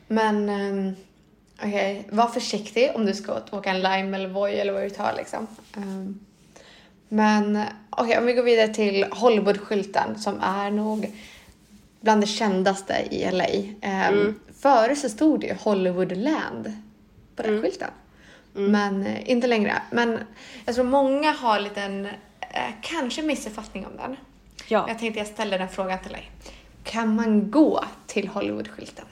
Men 0.07 0.49
um, 0.49 0.95
okej, 1.57 2.07
var 2.11 2.27
försiktig 2.27 2.91
om 2.95 3.05
du 3.05 3.13
ska 3.13 3.39
åka 3.51 3.69
en 3.69 3.81
lime 3.81 4.17
eller 4.17 4.27
Voi 4.29 4.53
eller 4.59 4.73
vad 4.73 4.83
du 4.83 4.89
tar 4.89 5.13
liksom. 5.17 5.47
Ehm, 5.77 6.19
men 7.13 7.63
okej, 7.89 8.17
om 8.17 8.25
vi 8.25 8.33
går 8.33 8.43
vidare 8.43 8.67
till 8.67 9.05
Hollywood-skylten 9.11 10.17
som 10.17 10.39
är 10.39 10.71
nog 10.71 11.11
bland 12.01 12.21
det 12.21 12.27
kändaste 12.27 12.93
i 13.11 13.31
LA. 13.31 13.47
Um, 14.09 14.39
Förr 14.59 14.95
så 14.95 15.09
stod 15.09 15.39
det 15.39 15.47
ju 15.47 15.53
Hollywoodland 15.53 16.73
på 17.35 17.43
den 17.43 17.61
skylten. 17.61 17.89
Men 18.53 19.05
eh, 19.05 19.31
inte 19.31 19.47
längre. 19.47 19.81
Men 19.91 20.19
jag 20.65 20.75
tror 20.75 20.85
många 20.85 21.31
har 21.31 21.57
en 21.57 21.63
liten, 21.63 22.05
eh, 22.39 22.71
kanske 22.81 23.21
missuppfattning 23.21 23.85
om 23.85 23.97
den. 23.97 24.15
Ja. 24.67 24.85
Jag 24.87 24.99
tänkte 24.99 25.19
jag 25.19 25.27
ställer 25.27 25.59
den 25.59 25.69
frågan 25.69 25.99
till 25.99 26.11
dig. 26.11 26.31
Kan 26.83 27.15
man 27.15 27.51
gå 27.51 27.83
till 28.07 28.27
Hollywood-skylten? 28.27 29.05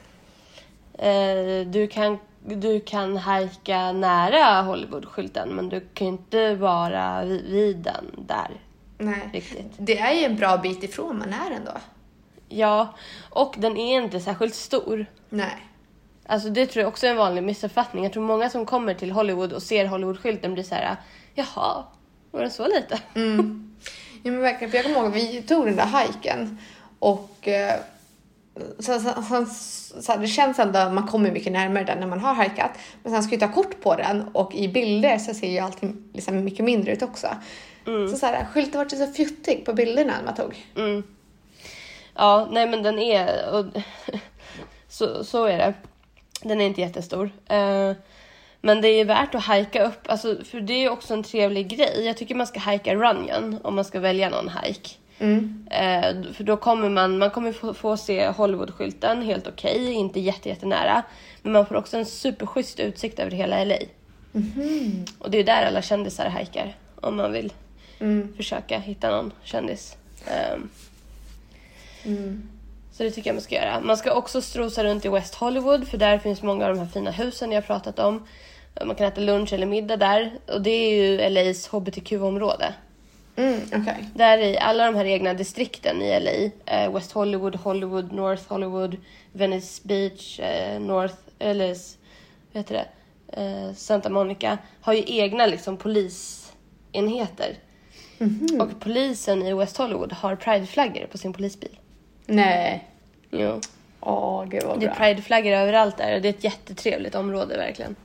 Eh, 0.94 1.68
du, 1.68 1.88
kan, 1.88 2.18
du 2.46 2.80
kan 2.80 3.18
hajka 3.18 3.92
nära 3.92 4.62
Hollywood-skylten 4.62 5.50
men 5.50 5.70
du 5.70 5.80
kan 5.94 6.08
ju 6.08 6.14
inte 6.14 6.56
vara 6.56 7.26
vid, 7.26 7.78
den 7.78 8.06
där. 8.28 8.52
Nej. 8.98 9.30
Riktigt. 9.34 9.72
Det 9.78 10.00
är 10.00 10.14
ju 10.14 10.26
en 10.26 10.36
bra 10.36 10.58
bit 10.58 10.84
ifrån 10.84 11.18
man 11.18 11.34
är 11.34 11.56
ändå. 11.56 11.72
Ja, 12.50 12.96
och 13.30 13.56
den 13.58 13.78
är 13.78 14.02
inte 14.02 14.20
särskilt 14.20 14.56
stor. 14.56 15.06
Nej. 15.30 15.68
Alltså 16.26 16.50
det 16.50 16.66
tror 16.66 16.82
jag 16.82 16.90
också 16.90 17.06
är 17.08 17.12
en 17.12 17.18
vanlig 17.18 17.44
missuppfattning. 17.44 18.04
Jag 18.04 18.14
tror 18.14 18.24
många 18.24 18.50
som 18.50 18.66
kommer 18.66 18.94
till 18.94 19.12
Hollywood 19.12 19.54
och 19.54 19.64
ser 19.64 19.86
Hollywood-skylten 19.86 20.54
blir 20.54 20.64
så 20.64 20.76
här, 20.76 20.96
jaha, 21.34 21.84
var 22.32 22.42
den 22.42 22.52
så 22.52 22.68
lite? 22.68 23.00
Ja, 24.24 24.32
men 24.32 24.42
verkligen, 24.42 24.72
för 24.72 24.78
jag 24.78 24.86
kommer 24.86 25.00
ihåg 25.00 25.14
vi 25.14 25.42
tog 25.42 25.66
den 25.66 25.76
där 25.76 25.86
hajken 25.86 26.58
och 27.00 27.48
eh, 27.48 27.80
så, 28.80 29.00
så, 29.00 29.24
så, 29.24 29.46
så, 30.02 30.18
det 30.18 30.28
känns 30.28 30.60
ändå 30.60 30.80
att 30.80 30.94
man 30.94 31.08
kommer 31.08 31.32
mycket 31.32 31.54
närmare 31.54 31.84
den 31.84 32.00
när 32.00 32.08
man 32.08 32.20
har 32.20 32.34
hajkat. 32.34 32.72
Men 33.04 33.14
sen 33.14 33.24
ska 33.24 33.34
jag 33.34 33.40
ta 33.40 33.56
kort 33.56 33.82
på 33.82 33.96
den 33.96 34.28
och 34.34 34.56
i 34.56 34.68
bilder 34.68 35.18
så 35.18 35.34
ser 35.34 35.52
ju 35.52 35.60
allting 35.60 36.04
liksom 36.14 36.44
mycket 36.44 36.66
mindre 36.66 36.94
ut 36.94 37.02
också. 37.02 37.28
Så, 37.86 38.18
så 38.18 38.26
här, 38.26 38.46
skylten 38.46 38.80
var 38.80 39.06
så 39.06 39.14
fjuttig 39.14 39.66
på 39.66 39.74
bilderna 39.74 40.14
man 40.26 40.36
tog. 40.36 40.66
Mm. 40.76 41.04
Ja, 42.16 42.48
nej 42.52 42.68
men 42.68 42.84
den 42.84 43.00
är... 43.00 43.54
Och, 43.54 43.66
så, 44.90 45.24
så 45.24 45.46
är 45.46 45.58
det. 45.58 45.74
Den 46.44 46.62
är 46.62 46.66
inte 46.66 46.82
jättestor. 46.82 47.32
Eh, 47.48 47.94
men 48.62 48.82
det 48.82 48.88
är 48.88 49.06
värt 49.06 49.36
att 49.36 49.44
hajka 49.44 49.88
upp, 49.88 50.00
alltså, 50.06 50.44
för 50.44 50.62
det 50.62 50.74
är 50.74 50.90
också 50.90 51.14
en 51.14 51.24
trevlig 51.24 51.68
grej. 51.68 52.06
Jag 52.06 52.18
tycker 52.18 52.36
man 52.36 52.48
ska 52.48 52.60
hajka 52.60 52.96
Runyon 52.96 53.60
om 53.64 53.76
man 53.76 53.86
ska 53.86 54.00
välja 54.00 54.30
någon 54.30 54.50
hike. 54.64 54.90
Eh, 55.72 56.34
för 56.34 56.44
då 56.44 56.58
kommer 56.58 56.90
man, 56.90 57.18
man 57.18 57.32
kommer 57.32 57.52
få, 57.52 57.74
få 57.74 57.98
se 57.98 58.30
Hollywood-skylten 58.30 59.22
helt 59.22 59.48
okej, 59.48 59.92
inte 59.92 60.20
jätte, 60.20 60.50
jättenära. 60.50 61.04
Men 61.42 61.54
man 61.54 61.66
får 61.66 61.76
också 61.76 61.98
en 61.98 62.06
superschysst 62.06 62.80
utsikt 62.80 63.20
över 63.20 63.32
hela 63.32 63.64
LA. 63.64 63.76
Och 65.20 65.32
det 65.32 65.38
är 65.38 65.44
där 65.44 65.66
alla 65.66 65.82
kändisar 65.82 66.30
hajkar, 66.30 66.76
om 66.96 67.16
man 67.16 67.32
vill 67.32 67.54
försöka 68.38 68.80
hitta 68.80 69.12
någon 69.12 69.32
kändis. 69.44 69.98
Ehm, 70.28 70.70
så 72.92 73.04
det 73.04 73.12
tycker 73.12 73.30
jag 73.30 73.36
man 73.36 73.42
ska 73.42 73.56
göra. 73.56 73.80
Man 73.80 73.98
ska 73.98 74.14
också 74.14 74.42
strosa 74.42 74.84
runt 74.84 75.06
i 75.06 75.10
West 75.10 75.36
Hollywood 75.36 75.88
för 75.88 75.98
där 75.98 76.18
finns 76.18 76.42
många 76.42 76.66
av 76.66 76.74
de 76.76 76.80
här 76.80 76.88
fina 76.88 77.12
husen 77.12 77.52
jag 77.52 77.68
pratat 77.68 78.00
om. 78.00 78.28
Man 78.86 78.96
kan 78.96 79.08
äta 79.08 79.22
lunch 79.22 79.54
eller 79.54 79.66
middag 79.66 79.98
där 79.98 80.32
och 80.48 80.62
det 80.62 80.70
är 80.70 81.04
ju 81.04 81.30
LAs 81.30 81.68
HBTQ-område. 81.68 82.74
Mm, 83.36 83.60
okej. 83.74 84.10
Där 84.16 84.38
i 84.38 84.58
alla 84.58 84.86
de 84.86 84.96
här 84.96 85.06
egna 85.06 85.34
distrikten 85.34 86.02
i 86.02 86.20
LA, 86.20 86.32
eh, 86.76 86.94
West 86.94 87.12
Hollywood, 87.12 87.56
Hollywood, 87.56 88.12
North 88.12 88.44
Hollywood, 88.48 88.98
Venice 89.32 89.82
Beach, 89.84 90.40
eh, 90.40 90.80
North, 90.82 91.16
eller 91.40 91.68
vad 92.52 92.64
heter 92.64 92.74
det, 92.76 92.86
eh, 93.42 93.74
Santa 93.76 94.10
Monica, 94.10 94.58
har 94.82 94.94
ju 94.94 95.04
egna 95.06 95.46
liksom 95.46 95.78
polisenheter. 95.78 97.56
Och 98.62 98.80
polisen 98.80 99.42
i 99.48 99.54
West 99.54 99.78
Hollywood 99.78 100.14
har 100.14 100.36
prideflaggor 100.36 101.06
på 101.12 101.18
sin 101.18 101.34
polisbil. 101.34 101.80
Nej. 102.26 102.88
Jo. 103.32 103.60
Åh, 104.00 104.46
gud 104.46 104.64
vad 104.64 104.80
Det 104.80 104.86
är 104.86 104.90
bra. 104.90 104.96
prideflaggor 104.98 105.52
överallt 105.52 105.98
där 105.98 106.16
och 106.16 106.22
det 106.22 106.28
är 106.28 106.34
ett 106.34 106.44
jättetrevligt 106.44 107.16
område 107.16 107.58
verkligen. 107.58 107.96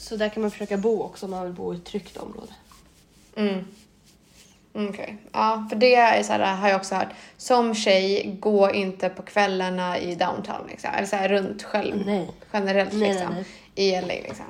Så 0.00 0.16
där 0.16 0.28
kan 0.28 0.40
man 0.40 0.50
försöka 0.50 0.76
bo 0.76 1.02
också 1.02 1.26
om 1.26 1.30
man 1.30 1.44
vill 1.44 1.52
bo 1.52 1.74
i 1.74 1.76
ett 1.76 1.84
tryggt 1.84 2.16
område. 2.16 2.52
Mm. 3.36 3.64
Okej. 4.72 5.16
Ja, 5.32 5.66
för 5.70 5.76
det 5.76 5.94
är 5.94 6.22
så 6.22 6.32
här, 6.32 6.56
har 6.56 6.68
jag 6.68 6.76
också 6.76 6.94
hört. 6.94 7.08
Som 7.36 7.74
tjej, 7.74 8.36
gå 8.40 8.70
inte 8.70 9.08
på 9.08 9.22
kvällarna 9.22 9.98
i 9.98 10.14
downtown 10.14 10.66
liksom. 10.68 10.90
Eller 10.94 11.06
så 11.06 11.16
här 11.16 11.28
runt 11.28 11.62
själv. 11.62 12.06
Nej. 12.06 12.30
Generellt 12.52 12.92
Nej, 12.92 13.12
liksom. 13.12 13.34
nej, 13.34 13.44
I 13.74 14.00
LA 14.00 14.06
liksom. 14.06 14.44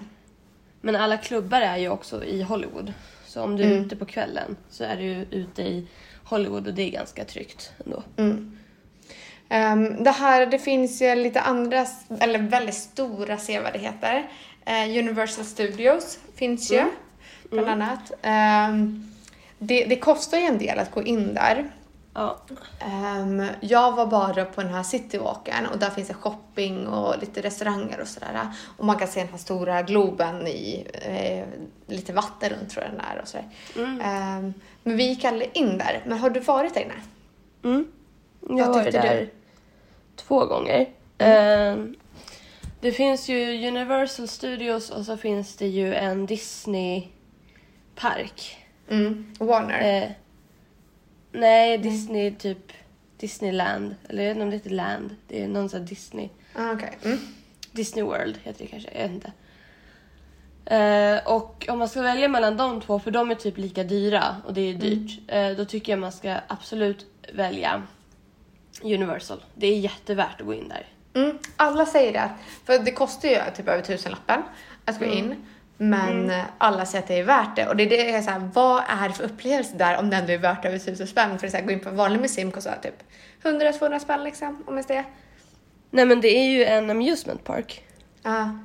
Men 0.81 0.97
alla 0.97 1.17
klubbar 1.17 1.61
är 1.61 1.77
ju 1.77 1.89
också 1.89 2.25
i 2.25 2.43
Hollywood. 2.43 2.93
Så 3.27 3.43
om 3.43 3.57
du 3.57 3.65
är 3.65 3.71
ute 3.71 3.97
på 3.97 4.05
kvällen 4.05 4.57
så 4.71 4.85
är 4.85 4.97
du 4.97 5.37
ute 5.37 5.63
i 5.63 5.87
Hollywood 6.25 6.67
och 6.67 6.75
det 6.75 6.83
är 6.83 6.91
ganska 6.91 7.25
tryggt 7.25 7.73
ändå. 7.85 8.03
Ehm, 9.53 10.05
det 10.05 10.11
här, 10.11 10.47
det 10.47 10.59
finns 10.59 11.03
ju 11.03 11.15
lite 11.15 11.41
andra, 11.41 11.87
eller 12.21 12.39
väldigt 12.39 12.75
stora 12.75 13.39
sevärdheter. 13.39 14.31
Uh, 14.69 14.99
Universal 14.99 15.45
Studios 15.45 16.19
finns 16.35 16.73
ju, 16.73 16.85
bland 17.51 17.69
annat. 17.69 18.13
Ehm, 18.23 19.13
det, 19.59 19.85
det 19.85 19.97
kostar 19.97 20.39
ju 20.39 20.45
en 20.45 20.59
del 20.59 20.79
att 20.79 20.91
gå 20.91 21.03
in 21.03 21.35
där. 21.35 21.71
Ja. 22.15 22.39
Ehm, 22.81 23.47
jag 23.61 23.93
var 23.97 24.07
bara 24.07 24.45
på 24.45 24.63
den 24.63 24.75
här 24.75 24.83
citywalken 24.83 25.67
och 25.67 25.79
där 25.79 25.91
finns 25.91 26.09
det 26.09 26.15
shopping 26.15 26.87
och 26.87 27.19
lite 27.21 27.43
restauranger 27.43 28.01
och 28.01 28.09
sådär. 28.09 28.49
Och 28.77 28.85
man 28.85 28.97
kan 28.97 29.09
se 29.09 29.21
den 29.21 29.29
här 29.29 29.39
stora 29.39 29.83
globen 29.83 30.47
i 30.47 30.87
eh, 30.93 31.47
lite 31.87 32.13
vatten 32.13 32.51
runt 32.51 32.71
tror 32.71 32.85
jag 32.85 32.93
den 32.93 33.01
är 33.01 33.21
och 33.23 33.29
sådär. 33.29 33.49
Ehm, 34.03 34.55
men 34.83 34.97
vi 34.97 35.09
gick 35.09 35.25
aldrig 35.25 35.51
in 35.55 35.79
där. 35.79 36.03
Men 36.07 36.19
har 36.19 36.31
du 36.31 36.41
varit 36.41 36.75
där 36.75 36.81
inne? 36.81 36.95
Mm. 37.65 37.87
Jag 38.59 38.67
Vad 38.67 38.85
tyckte 38.85 39.01
där 39.01 39.21
du? 39.21 39.31
Två 40.27 40.47
gånger. 40.47 40.89
Ehm, 41.19 41.97
det 42.81 42.93
finns 42.93 43.29
ju 43.29 43.69
Universal 43.69 44.29
Studios 44.29 44.91
och 44.91 45.05
så 45.05 45.17
finns 45.17 45.57
det 45.57 45.67
ju 45.67 45.95
en 45.95 46.27
Disney-park. 46.27 48.57
Mm. 48.89 49.35
Warner? 49.39 50.03
Eh, 50.03 50.09
nej, 51.33 51.79
Disney 51.79 52.35
typ 52.35 52.73
Disneyland. 53.17 53.95
Eller 54.09 54.23
jag 54.23 54.29
vet 54.29 54.37
inte 54.37 54.45
om 54.45 54.51
det 54.51 54.57
heter 54.57 54.71
Land. 54.71 55.17
Det 55.29 55.43
är 55.43 55.49
någon 55.49 55.69
sån 55.69 55.85
Disney. 55.85 56.29
Ah, 56.55 56.73
Okej. 56.73 56.99
Mm. 57.05 57.19
Disney 57.73 58.05
World 58.05 58.39
heter 58.43 58.65
det 58.65 58.67
kanske, 58.67 58.91
jag 58.93 59.03
vet 59.03 59.11
inte. 59.11 59.33
Eh, 60.65 61.33
och 61.33 61.67
om 61.69 61.79
man 61.79 61.89
ska 61.89 62.03
välja 62.03 62.29
mellan 62.29 62.57
de 62.57 62.81
två, 62.81 62.99
för 62.99 63.11
de 63.11 63.31
är 63.31 63.35
typ 63.35 63.59
lika 63.59 63.85
dyra 63.85 64.37
och 64.47 64.55
det 64.55 64.61
är 64.61 64.75
dyrt, 64.75 65.21
eh, 65.27 65.51
då 65.51 65.65
tycker 65.65 65.93
jag 65.93 65.99
man 65.99 66.13
ska 66.13 66.37
absolut 66.47 67.07
välja 67.33 67.83
Universal. 68.83 69.45
Det 69.55 69.67
är 69.67 69.79
jättevärt 69.79 70.41
att 70.41 70.47
gå 70.47 70.55
in 70.55 70.69
där. 70.69 70.87
Mm. 71.15 71.39
Alla 71.57 71.87
säger 71.87 72.13
det. 72.13 72.31
För 72.65 72.79
det 72.79 72.91
kostar 72.91 73.29
ju 73.29 73.37
typ 73.57 73.69
över 73.69 73.83
tusenlappen 73.83 74.43
att 74.85 74.99
gå 74.99 75.05
in. 75.05 75.35
Men 75.83 76.31
eh, 76.31 76.45
alla 76.59 76.87
säger 76.87 77.03
att 77.03 77.09
det 77.09 77.19
är 77.19 77.25
värt 77.25 77.57
det. 77.57 77.69
Och 77.69 77.77
det 77.77 77.83
är 77.83 77.89
det 77.89 77.97
jag 77.97 78.19
är 78.19 78.23
såhär, 78.23 78.51
vad 78.55 78.83
är 78.89 79.09
det 79.09 79.15
för 79.15 79.25
upplevelse 79.25 79.77
där 79.77 79.99
om 79.99 80.11
det 80.11 80.17
ändå 80.17 80.33
är 80.33 80.39
värt 80.39 80.65
över 80.65 80.79
tusen 80.79 81.07
spänn? 81.07 81.39
För 81.39 81.47
att 81.47 81.53
här, 81.53 81.63
gå 81.63 81.71
in 81.71 81.81
på 81.81 81.89
en 81.89 81.97
vanlig 81.97 82.21
museum 82.21 82.51
kostar 82.51 82.79
typ 82.83 83.03
100-200 83.43 83.99
spänn 83.99 84.25
liksom, 84.25 84.65
om 84.67 84.75
ens 84.75 84.87
det. 84.87 85.05
Nej 85.91 86.07
men 86.07 86.21
det 86.21 86.29
är 86.29 86.51
ju 86.51 86.65
en 86.65 86.91
amusement 86.91 87.45
park. 87.45 87.85
Ja. 88.23 88.59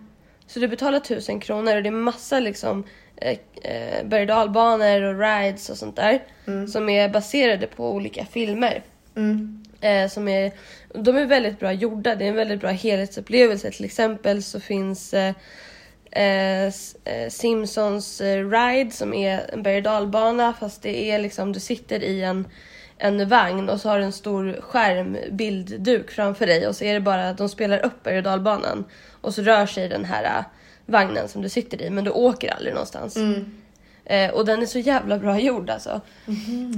Så 0.47 0.59
du 0.59 0.67
betalar 0.67 0.99
tusen 0.99 1.39
kronor 1.39 1.75
och 1.75 1.83
det 1.83 1.89
är 1.89 1.91
massa 1.91 2.39
liksom 2.39 2.83
eh, 3.15 3.37
eh, 3.61 4.05
berg 4.05 4.21
och 4.21 4.27
dalbanor 4.27 5.01
och 5.01 5.19
rides 5.19 5.69
och 5.69 5.77
sånt 5.77 5.95
där 5.95 6.23
som 6.67 6.89
är 6.89 7.09
baserade 7.09 7.67
på 7.67 7.91
olika 7.91 8.25
filmer. 8.25 8.83
Mm. 9.15 9.64
Eh, 9.85 10.09
som 10.09 10.27
är, 10.27 10.51
de 10.93 11.17
är 11.17 11.25
väldigt 11.25 11.59
bra 11.59 11.71
gjorda, 11.71 12.15
det 12.15 12.25
är 12.25 12.29
en 12.29 12.35
väldigt 12.35 12.61
bra 12.61 12.69
helhetsupplevelse. 12.69 13.71
Till 13.71 13.85
exempel 13.85 14.43
så 14.43 14.59
finns 14.59 15.13
eh, 15.13 15.33
eh, 16.11 16.65
eh 16.65 17.29
Simpsons 17.29 18.21
eh, 18.21 18.49
Ride 18.49 18.91
som 18.91 19.13
är 19.13 19.53
en 19.53 19.63
berg 19.63 19.77
och 19.77 19.83
dalbana 19.83 20.53
fast 20.59 20.81
det 20.81 21.11
är 21.11 21.19
liksom, 21.19 21.51
du 21.51 21.59
sitter 21.59 22.03
i 22.03 22.23
en, 22.23 22.47
en 22.97 23.29
vagn 23.29 23.69
och 23.69 23.81
så 23.81 23.89
har 23.89 23.99
du 23.99 24.05
en 24.05 24.11
stor 24.11 24.61
skärm, 24.61 25.17
bildduk 25.31 26.11
framför 26.11 26.47
dig 26.47 26.67
och 26.67 26.75
så 26.75 26.83
är 26.83 26.93
det 26.93 26.99
bara 26.99 27.29
att 27.29 27.37
de 27.37 27.49
spelar 27.49 27.85
upp 27.85 28.03
berg 28.03 28.17
och 28.17 28.23
dalbanan 28.23 28.85
och 29.21 29.33
så 29.33 29.41
rör 29.41 29.65
sig 29.65 29.89
den 29.89 30.05
här 30.05 30.23
eh, 30.23 30.45
vagnen 30.85 31.27
som 31.27 31.41
du 31.41 31.49
sitter 31.49 31.81
i 31.81 31.89
men 31.89 32.03
du 32.03 32.11
åker 32.11 32.53
aldrig 32.53 32.73
någonstans. 32.73 33.15
Mm. 33.15 33.51
Eh, 34.05 34.31
och 34.31 34.45
den 34.45 34.61
är 34.61 34.65
så 34.65 34.79
jävla 34.79 35.17
bra 35.17 35.39
gjord 35.39 35.69
alltså. 35.69 36.01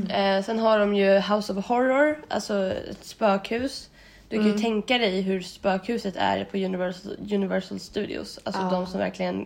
Eh, 0.09 0.43
sen 0.43 0.59
har 0.59 0.79
de 0.79 0.95
ju 0.95 1.19
House 1.19 1.53
of 1.53 1.65
Horror, 1.65 2.17
alltså 2.27 2.73
ett 2.89 3.05
spökhus. 3.05 3.89
Du 4.29 4.37
kan 4.37 4.47
ju 4.47 4.57
tänka 4.57 4.97
dig 4.97 5.21
hur 5.21 5.41
spökhuset 5.41 6.15
är 6.17 6.43
på 6.45 6.57
Universal, 6.57 7.17
Universal 7.31 7.79
Studios. 7.79 8.39
Alltså 8.43 8.61
Ja. 8.61 8.69
de 8.69 8.87
som 8.87 8.99
verkligen... 8.99 9.45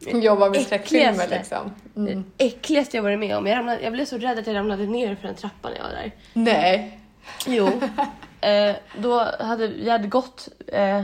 Jobbar 0.00 0.50
med 0.50 0.60
skräckfilmer 0.62 1.28
liksom. 1.28 1.74
Det 1.94 2.22
äckligaste 2.38 2.96
jag 2.96 3.02
varit 3.02 3.18
med 3.18 3.36
om. 3.36 3.46
Jag, 3.46 3.56
ramlade, 3.56 3.82
jag 3.82 3.92
blev 3.92 4.04
så 4.04 4.18
rädd 4.18 4.38
att 4.38 4.46
jag 4.46 4.56
ramlade 4.56 4.86
ner 4.86 5.14
för 5.14 5.28
en 5.28 5.34
trappa 5.34 5.68
när 5.68 5.76
jag 5.76 5.82
var 5.84 5.90
där. 5.90 6.12
Nej. 6.32 7.00
Jo. 7.46 7.66
eh, 8.40 8.76
då 8.98 9.18
hade 9.40 9.66
jag 9.66 9.92
hade 9.92 10.08
gått... 10.08 10.48
Eh, 10.66 11.02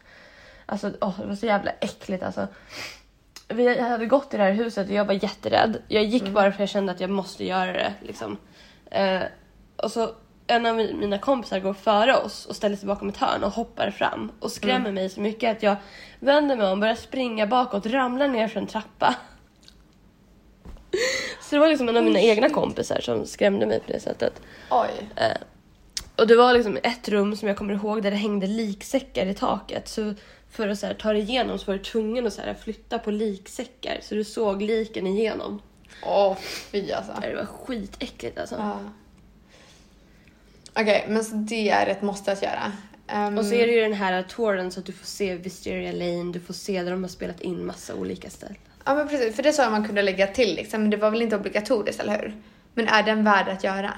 alltså 0.66 0.92
åh, 1.00 1.20
det 1.20 1.26
var 1.26 1.34
så 1.34 1.46
jävla 1.46 1.70
äckligt 1.80 2.22
alltså. 2.22 2.46
Vi 3.52 3.80
hade 3.80 4.06
gått 4.06 4.34
i 4.34 4.36
det 4.36 4.42
här 4.42 4.52
huset 4.52 4.88
och 4.88 4.94
jag 4.94 5.04
var 5.04 5.14
jätterädd. 5.14 5.82
Jag 5.88 6.04
gick 6.04 6.28
bara 6.28 6.52
för 6.52 6.62
jag 6.62 6.68
kände 6.68 6.92
att 6.92 7.00
jag 7.00 7.10
måste 7.10 7.44
göra 7.44 7.72
det. 7.72 7.92
Liksom. 8.02 8.36
Eh, 8.90 9.20
och 9.76 9.90
så 9.92 10.10
en 10.46 10.66
av 10.66 10.78
mi- 10.80 10.96
mina 10.96 11.18
kompisar 11.18 11.60
går 11.60 11.74
före 11.74 12.16
oss 12.16 12.46
och 12.46 12.56
ställer 12.56 12.76
sig 12.76 12.86
bakom 12.86 13.08
ett 13.08 13.16
hörn 13.16 13.44
och 13.44 13.52
hoppar 13.52 13.90
fram 13.90 14.32
och 14.40 14.52
skrämmer 14.52 14.92
mig 14.92 15.08
så 15.10 15.20
mycket 15.20 15.56
att 15.56 15.62
jag 15.62 15.76
vänder 16.20 16.56
mig 16.56 16.72
om, 16.72 16.80
börjar 16.80 16.94
springa 16.94 17.46
bakåt, 17.46 17.86
ramlar 17.86 18.28
ner 18.28 18.48
för 18.48 18.60
en 18.60 18.66
trappa. 18.66 19.14
Så 21.42 21.56
det 21.56 21.58
var 21.58 21.68
liksom 21.68 21.88
en 21.88 21.96
av 21.96 22.04
mina 22.04 22.20
egna 22.20 22.48
kompisar 22.48 23.00
som 23.00 23.26
skrämde 23.26 23.66
mig 23.66 23.80
på 23.80 23.92
det 23.92 24.00
sättet. 24.00 24.40
Oj. 24.70 24.90
Eh, 25.16 25.36
och 26.16 26.26
det 26.26 26.36
var 26.36 26.52
liksom 26.54 26.78
ett 26.82 27.08
rum 27.08 27.36
som 27.36 27.48
jag 27.48 27.56
kommer 27.56 27.74
ihåg 27.74 28.02
där 28.02 28.10
det 28.10 28.16
hängde 28.16 28.46
liksäckar 28.46 29.26
i 29.26 29.34
taket. 29.34 29.88
Så 29.88 30.14
för 30.52 30.68
att 30.68 30.78
så 30.78 30.86
här, 30.86 30.94
ta 30.94 31.12
dig 31.12 31.22
igenom 31.22 31.58
så 31.58 31.66
var 31.66 31.78
du 31.78 31.84
tvungen 31.84 32.26
att 32.26 32.32
så 32.32 32.42
här, 32.42 32.54
flytta 32.54 32.98
på 32.98 33.10
liksäckar 33.10 33.98
så 34.02 34.14
du 34.14 34.24
såg 34.24 34.62
liken 34.62 35.06
igenom. 35.06 35.62
Åh, 36.02 36.36
fy 36.40 36.92
alltså. 36.92 37.12
Det 37.20 37.34
var 37.34 37.44
skitäckligt 37.44 38.38
alltså. 38.38 38.54
Ja. 38.58 38.80
Okej, 40.74 41.04
men 41.08 41.24
så 41.24 41.34
det 41.34 41.68
är 41.70 41.86
ett 41.86 42.02
måste 42.02 42.32
att 42.32 42.42
göra. 42.42 42.72
Ehm, 43.06 43.38
Och 43.38 43.44
så 43.44 43.54
är 43.54 43.66
det 43.66 43.72
ju 43.72 43.80
den 43.80 43.92
här 43.92 44.22
touren 44.22 44.70
så 44.70 44.80
att 44.80 44.86
du 44.86 44.92
får 44.92 45.06
se 45.06 45.34
Wisteria 45.34 45.92
Lane, 45.92 46.32
du 46.32 46.40
får 46.40 46.54
se 46.54 46.82
där 46.82 46.90
de 46.90 47.02
har 47.02 47.08
spelat 47.08 47.40
in 47.40 47.66
massa 47.66 47.94
olika 47.94 48.30
ställen. 48.30 48.56
Ja 48.84 48.94
men 48.94 49.08
precis, 49.08 49.36
för 49.36 49.42
det 49.42 49.52
sa 49.52 49.62
jag 49.62 49.72
man 49.72 49.86
kunde 49.86 50.02
lägga 50.02 50.26
till 50.26 50.54
liksom, 50.54 50.80
men 50.80 50.90
det 50.90 50.96
var 50.96 51.10
väl 51.10 51.22
inte 51.22 51.36
obligatoriskt, 51.36 52.00
eller 52.02 52.18
hur? 52.18 52.36
Men 52.74 52.88
är 52.88 53.02
den 53.02 53.24
värd 53.24 53.48
att 53.48 53.64
göra? 53.64 53.92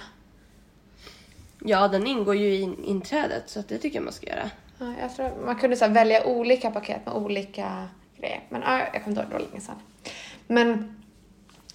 Ja, 1.66 1.88
den 1.88 2.06
ingår 2.06 2.36
ju 2.36 2.46
i 2.54 2.60
in- 2.60 2.84
inträdet 2.84 3.42
så 3.50 3.62
det 3.68 3.78
tycker 3.78 3.96
jag 3.98 4.04
man 4.04 4.12
ska 4.12 4.26
göra. 4.26 4.50
Ja, 4.78 4.94
jag 5.00 5.16
tror 5.16 5.30
man 5.44 5.56
kunde 5.56 5.76
så 5.76 5.88
välja 5.88 6.26
olika 6.26 6.70
paket 6.70 7.06
med 7.06 7.14
olika 7.14 7.88
grejer. 8.18 8.40
Men 8.48 8.60
ja, 8.62 8.78
jag 8.92 9.04
kommer 9.04 9.08
inte 9.08 9.20
ihåg, 9.20 9.30
det 9.30 9.34
var 9.34 9.40
länge 9.50 9.60
sedan. 9.60 9.74
Men 10.46 10.96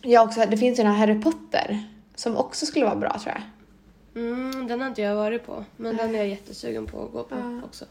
ja, 0.02 0.24
också, 0.26 0.46
det 0.50 0.58
finns 0.58 0.80
ju 0.80 0.84
den 0.84 0.92
här 0.92 1.00
Harry 1.08 1.22
Potter 1.22 1.84
som 2.16 2.38
också 2.38 2.66
skulle 2.66 2.86
vara 2.86 2.96
bra 2.96 3.20
tror 3.20 3.34
jag. 3.36 3.44
Mm, 4.24 4.68
den 4.68 4.82
har 4.82 4.88
inte 4.88 5.02
jag 5.02 5.16
varit 5.16 5.46
på, 5.46 5.66
men 5.78 5.98
den 5.98 6.16
är 6.16 6.20
jag 6.20 6.28
jättesugen 6.28 6.86
på 6.86 7.04
att 7.06 7.12
gå 7.12 7.24
på 7.24 7.36
Ja. 7.36 7.62
också. 7.66 7.86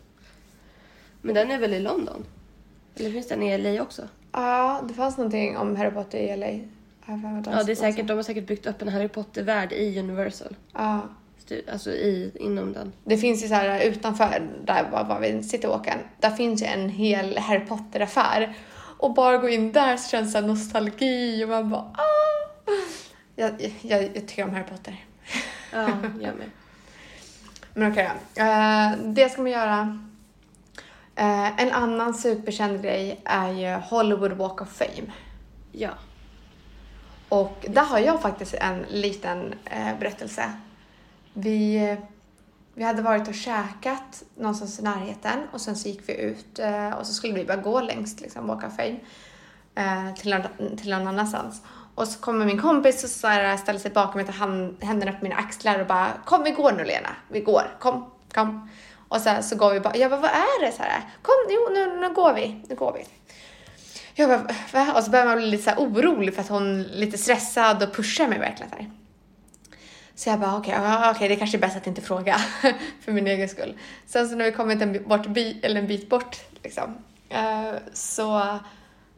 Men 1.23 1.35
den 1.35 1.51
är 1.51 1.59
väl 1.59 1.75
i 1.75 1.81
London? 1.81 2.25
Eller 2.97 3.11
finns 3.11 3.29
den 3.29 3.43
i 3.43 3.59
LA 3.59 3.83
också? 3.83 4.09
Ja, 4.33 4.81
det 4.89 4.95
fanns 4.95 5.17
någonting 5.17 5.57
om 5.57 5.77
Harry 5.77 5.91
Potter 5.91 6.19
i 6.19 6.37
LA. 6.37 6.47
Jag 7.07 7.43
Ja, 7.47 7.63
det 7.63 7.73
är 7.73 7.77
säkert, 7.77 8.07
de 8.07 8.17
har 8.17 8.23
säkert 8.23 8.47
byggt 8.47 8.67
upp 8.67 8.83
en 8.83 8.89
Harry 8.89 9.09
Potter-värld 9.09 9.73
i 9.73 9.99
Universal. 10.01 10.57
Ja, 10.73 11.01
Alltså 11.73 11.91
i, 11.91 12.33
inom 12.35 12.73
den. 12.73 12.93
Det 13.05 13.19
finns 13.19 13.45
ju 13.45 13.49
så 13.49 13.55
här 13.55 13.81
utanför 13.81 14.49
där 14.65 14.91
var, 14.91 15.05
var 15.05 15.21
vi 15.21 15.43
Cityåken, 15.43 15.99
där 16.21 16.31
finns 16.31 16.63
ju 16.63 16.67
en 16.67 16.89
hel 16.89 17.39
Harry 17.39 17.67
Potter-affär. 17.67 18.57
Och 18.99 19.15
bara 19.15 19.39
gå 19.39 19.49
in 19.49 19.73
där 19.73 19.97
så 19.97 20.11
känns 20.11 20.33
det 20.33 20.41
nostalgi 20.41 21.45
och 21.45 21.49
man 21.49 21.71
bara 21.71 21.81
ah! 21.81 22.09
jag, 23.37 23.75
jag, 23.81 24.03
jag 24.03 24.29
tycker 24.29 24.45
om 24.45 24.51
Harry 24.51 24.65
Potter. 24.65 25.05
Ja, 25.73 25.89
jag 26.21 26.37
med. 26.37 26.51
Men 27.75 27.93
okej 27.93 28.11
då. 28.35 28.43
Eh, 28.43 28.93
det 28.99 29.29
ska 29.29 29.43
man 29.43 29.51
göra. 29.51 30.09
Eh, 31.17 31.63
en 31.63 31.73
annan 31.73 32.15
superkänd 32.15 32.83
grej 32.83 33.21
är 33.25 33.53
ju 33.53 33.75
Hollywood 33.75 34.33
Walk 34.33 34.61
of 34.61 34.69
Fame. 34.73 35.13
Ja. 35.73 35.91
Och 37.29 37.67
där 37.69 37.85
har 37.85 37.99
jag 37.99 38.23
faktiskt 38.23 38.55
en 38.55 38.85
liten 38.89 39.55
eh, 39.65 39.99
berättelse. 39.99 40.53
Vi, 41.40 41.77
eh, 41.90 41.98
vi 42.74 42.85
hade 42.85 43.03
varit 43.03 43.29
och 43.29 43.35
käkat 43.35 44.22
någonstans 44.37 44.79
i 44.79 44.83
närheten 44.83 45.38
och 45.53 45.61
sen 45.61 45.77
så 45.77 45.88
gick 45.88 46.09
vi 46.09 46.16
ut 46.20 46.59
eh, 46.59 46.90
och 46.90 47.07
så 47.07 47.12
skulle 47.12 47.35
vi 47.35 47.44
bara 47.44 47.57
gå 47.57 47.81
längs 47.81 48.20
liksom, 48.20 48.46
Walk 48.46 48.64
of 48.64 48.77
Fame 48.77 48.96
eh, 49.74 50.14
till, 50.14 50.31
någon- 50.31 50.77
till 50.77 50.90
någon 50.90 51.09
annanstans. 51.09 51.62
Och 51.94 52.09
så 52.09 52.20
kommer 52.20 52.46
min 52.46 52.61
kompis 52.62 53.05
och 53.05 53.11
så 53.11 53.27
här, 53.27 53.57
ställer 53.57 53.79
sig 53.79 53.90
bakom 53.90 54.20
mig 54.20 54.29
och 54.29 54.35
tar 54.35 54.85
händerna 54.87 55.12
på 55.12 55.18
mina 55.24 55.37
axlar 55.37 55.81
och 55.81 55.87
bara 55.87 56.09
Kom 56.24 56.42
vi 56.42 56.51
går 56.51 56.72
nu 56.72 56.85
Lena, 56.85 57.09
vi 57.29 57.40
går, 57.40 57.77
kom, 57.81 58.11
kom. 58.35 58.70
Och 59.09 59.20
så, 59.20 59.29
här, 59.29 59.42
så 59.42 59.57
går 59.57 59.72
vi 59.72 59.81
bara, 59.81 59.96
jag 59.96 60.11
bara 60.11 60.20
vad 60.20 60.31
är 60.31 60.66
det? 60.66 60.72
Så 60.72 60.83
här, 60.83 61.01
Kom, 61.22 61.35
jo 61.51 61.68
nu, 61.74 62.01
nu 62.01 62.14
går 62.14 62.33
vi, 62.35 62.64
nu 62.68 62.74
går 62.74 62.92
vi. 62.92 63.07
Jag 64.14 64.29
bara, 64.29 64.55
va? 64.72 64.92
Och 64.96 65.05
så 65.05 65.11
börjar 65.11 65.27
man 65.27 65.37
bli 65.37 65.46
lite 65.46 65.62
så 65.62 65.70
här 65.70 65.79
orolig 65.79 66.35
för 66.35 66.40
att 66.40 66.48
hon 66.48 66.81
är 66.81 66.85
lite 66.85 67.18
stressad 67.18 67.83
och 67.83 67.92
pushar 67.94 68.29
mig 68.29 68.38
verkligen. 68.38 68.70
Så, 68.70 68.77
här 68.77 68.90
så 70.18 70.31
jag 70.31 70.40
bara, 70.40 70.57
okej, 70.57 70.74
ja, 70.74 71.11
okej, 71.11 71.28
det 71.28 71.37
kanske 71.37 71.57
är 71.57 71.61
bäst 71.61 71.76
att 71.76 71.87
inte 71.87 72.00
fråga 72.00 72.38
för 73.00 73.12
min 73.12 73.26
egen 73.26 73.48
skull. 73.48 73.78
Sen 74.07 74.28
så 74.28 74.37
när 74.37 74.44
vi 74.44 74.52
kommit 74.52 74.83
en 74.83 74.92
bit 74.92 75.07
bort, 75.07 75.26
eller 75.62 75.81
en 75.81 75.87
bit 75.87 76.09
bort 76.09 76.37
liksom, 76.62 76.94
eh, 77.28 77.74
så, 77.92 78.59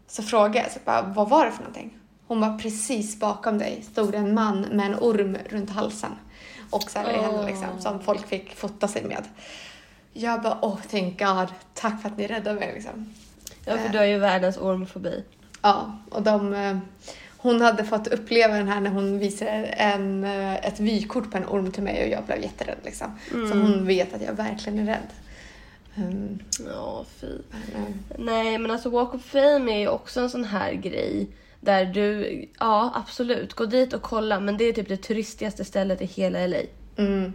så 0.06 0.22
frågade 0.22 0.58
jag, 0.58 0.72
så 0.72 0.78
bara, 0.84 1.02
vad 1.02 1.28
var 1.28 1.46
det 1.46 1.52
för 1.52 1.58
någonting? 1.58 1.98
Hon 2.26 2.40
var 2.40 2.58
precis 2.58 3.20
bakom 3.20 3.58
dig, 3.58 3.82
stod 3.92 4.14
en 4.14 4.34
man 4.34 4.60
med 4.60 4.86
en 4.86 4.94
orm 4.94 5.38
runt 5.48 5.70
halsen. 5.70 6.10
Och 6.70 6.90
så 6.90 6.98
här 6.98 7.06
händerna 7.06 7.46
liksom, 7.46 7.80
som 7.80 8.00
folk 8.00 8.26
fick 8.26 8.56
fota 8.56 8.88
sig 8.88 9.04
med. 9.04 9.24
Jag 10.12 10.42
bara, 10.42 10.58
oh 10.62 10.80
thank 10.90 11.18
god, 11.18 11.48
tack 11.74 12.02
för 12.02 12.08
att 12.08 12.18
ni 12.18 12.26
räddade 12.26 12.60
mig 12.60 12.72
liksom. 12.74 13.14
Ja, 13.64 13.78
för 13.78 13.88
du 13.88 13.98
har 13.98 14.04
ju 14.04 14.18
världens 14.18 14.58
ormfobi. 14.58 15.24
Ja, 15.62 15.98
och 16.10 16.22
de... 16.22 16.80
hon 17.42 17.60
hade 17.60 17.84
fått 17.84 18.06
uppleva 18.06 18.54
den 18.56 18.68
här 18.68 18.80
när 18.80 18.90
hon 18.90 19.18
visade 19.18 19.50
en, 19.66 20.24
eh, 20.24 20.54
ett 20.66 20.80
vykort 20.80 21.30
på 21.30 21.36
en 21.36 21.44
orm 21.46 21.72
till 21.72 21.82
mig 21.82 22.02
och 22.04 22.08
jag 22.10 22.24
blev 22.24 22.42
jätterädd 22.42 22.78
liksom. 22.84 23.18
Så 23.30 23.58
hon 23.58 23.86
vet 23.86 24.14
att 24.14 24.22
jag 24.22 24.32
verkligen 24.32 24.78
är 24.78 24.84
rädd. 24.86 25.08
Um, 25.96 26.38
Ja, 26.66 27.04
fy. 27.20 27.26
eh, 27.26 27.82
Nej, 28.18 28.58
men 28.58 28.70
alltså 28.70 28.90
Walk 28.90 29.14
of 29.14 29.24
Fame 29.24 29.72
är 29.72 29.78
ju 29.78 29.88
också 29.88 30.20
en 30.20 30.30
sån 30.30 30.44
här 30.44 30.72
grej 30.72 31.28
där 31.60 31.84
du, 31.84 32.44
ja 32.58 32.92
absolut, 32.94 33.54
gå 33.54 33.64
dit 33.66 33.92
och 33.92 34.02
kolla 34.02 34.40
men 34.40 34.56
det 34.56 34.64
är 34.64 34.72
typ 34.72 34.88
det 34.88 34.96
turistigaste 34.96 35.64
stället 35.64 36.02
i 36.02 36.04
hela 36.06 36.46
LA. 36.46 36.56
mm, 36.96 37.32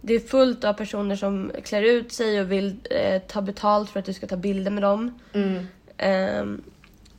Det 0.00 0.14
är 0.14 0.20
fullt 0.20 0.64
av 0.64 0.72
personer 0.72 1.16
som 1.16 1.52
klär 1.64 1.82
ut 1.82 2.12
sig 2.12 2.40
och 2.40 2.52
vill 2.52 2.76
eh, 2.90 3.22
ta 3.22 3.42
betalt 3.42 3.90
för 3.90 4.00
att 4.00 4.06
du 4.06 4.12
ska 4.12 4.26
ta 4.26 4.36
bilder 4.36 4.70
med 4.70 4.82
dem. 4.82 5.18
mm, 5.32 5.66
Ehm, 5.96 6.62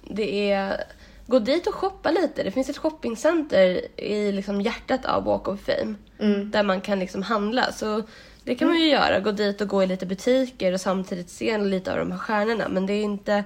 det 0.09 0.51
är... 0.51 0.83
Gå 1.27 1.39
dit 1.39 1.67
och 1.67 1.73
shoppa 1.75 2.11
lite. 2.11 2.43
Det 2.43 2.51
finns 2.51 2.69
ett 2.69 2.77
shoppingcenter 2.77 3.81
i 4.01 4.31
liksom 4.31 4.61
hjärtat 4.61 5.05
av 5.05 5.23
Walk 5.23 5.47
of 5.47 5.59
Fame. 5.59 5.95
mm. 6.19 6.51
Där 6.51 6.63
man 6.63 6.81
kan 6.81 6.99
liksom 6.99 7.21
handla. 7.23 7.71
Så 7.71 8.03
det 8.43 8.55
kan 8.55 8.67
man 8.67 8.79
ju 8.79 8.89
göra. 8.89 9.19
Gå 9.19 9.31
dit 9.31 9.61
och 9.61 9.67
gå 9.67 9.83
i 9.83 9.87
lite 9.87 10.05
butiker 10.05 10.73
och 10.73 10.81
samtidigt 10.81 11.29
se 11.29 11.57
lite 11.57 11.91
av 11.91 11.97
de 11.97 12.11
här 12.11 12.17
stjärnorna. 12.17 12.67
Men 12.69 12.85
det 12.85 12.93
är 12.93 13.03
inte... 13.03 13.43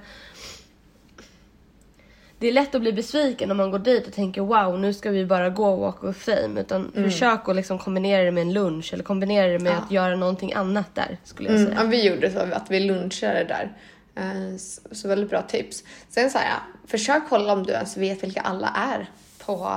Det 2.40 2.46
är 2.48 2.52
lätt 2.52 2.74
att 2.74 2.80
bli 2.80 2.92
besviken 2.92 3.50
om 3.50 3.56
man 3.56 3.70
går 3.70 3.78
dit 3.78 4.06
och 4.06 4.12
tänker 4.12 4.40
wow, 4.40 4.80
nu 4.80 4.94
ska 4.94 5.10
vi 5.10 5.26
bara 5.26 5.48
gå 5.50 5.76
Walk 5.76 6.04
of 6.04 6.16
Fame. 6.16 6.60
Utan 6.60 6.92
försök 6.94 7.48
att 7.48 7.56
liksom 7.56 7.78
kombinera 7.78 8.24
det 8.24 8.30
med 8.30 8.40
en 8.42 8.52
lunch 8.52 8.90
eller 8.94 9.04
kombinera 9.04 9.46
det 9.52 9.58
med 9.58 9.72
Ja. 9.72 9.76
att 9.76 9.90
göra 9.90 10.16
någonting 10.16 10.52
annat 10.52 10.94
där, 10.94 11.16
skulle 11.24 11.48
jag 11.48 11.56
Mm, 11.58 11.68
säga. 11.72 11.80
ja, 11.82 11.88
vi 11.88 12.08
gjorde 12.08 12.30
så 12.30 12.38
att 12.38 12.70
vi 12.70 12.80
lunchade 12.80 13.44
där. 13.44 13.72
Eh, 14.18 14.56
Så, 14.92 15.08
väldigt 15.08 15.30
bra 15.30 15.42
tips. 15.42 15.84
Sen 16.08 16.30
så 16.30 16.38
här, 16.38 16.58
försök 16.86 17.22
kolla 17.28 17.52
om 17.52 17.62
du 17.62 17.72
ens 17.72 17.96
vet 17.96 18.22
vilka 18.22 18.40
alla 18.40 18.68
är 18.68 19.10
på 19.46 19.72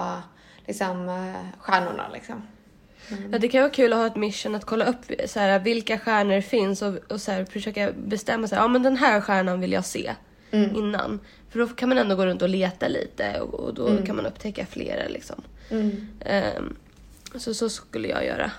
liksom, 0.68 1.10
eh, 1.10 1.60
stjärnorna. 1.60 2.10
Liksom. 2.14 2.42
Ja, 3.32 3.38
det 3.40 3.48
kan 3.48 3.62
vara 3.62 3.72
kul 3.72 3.94
att 3.94 4.00
ha 4.00 4.08
ett 4.08 4.16
mission 4.16 4.56
att 4.56 4.66
kolla 4.66 4.86
upp 4.86 5.12
så 5.28 5.40
här, 5.40 5.60
vilka 5.60 6.00
stjärnor 6.00 6.42
finns 6.42 6.82
och, 6.82 7.12
och 7.12 7.22
så 7.22 7.32
här, 7.32 7.46
försöka 7.46 7.92
bestämma 7.92 8.48
sig. 8.48 8.58
Ja, 8.58 8.68
men 8.68 8.84
den 8.84 8.98
här 8.98 9.22
stjärnan 9.22 9.62
vill 9.62 9.72
jag 9.72 9.86
se 9.86 10.14
innan. 10.52 11.20
För 11.50 11.60
då 11.60 11.68
kan 11.68 11.90
man 11.90 11.98
ändå 11.98 12.16
gå 12.16 12.26
runt 12.26 12.42
och 12.42 12.50
leta 12.50 12.88
lite 12.88 13.40
och, 13.42 13.54
och 13.54 13.74
då 13.74 13.98
kan 14.06 14.16
man 14.16 14.26
upptäcka 14.26 14.66
flera 14.66 15.08
liksom. 15.08 15.42
Mm. 15.70 16.08
Ehm, 16.26 16.76
så 17.36 17.54
så 17.54 17.70
skulle 17.70 18.08
jag 18.08 18.26
göra. 18.26 18.52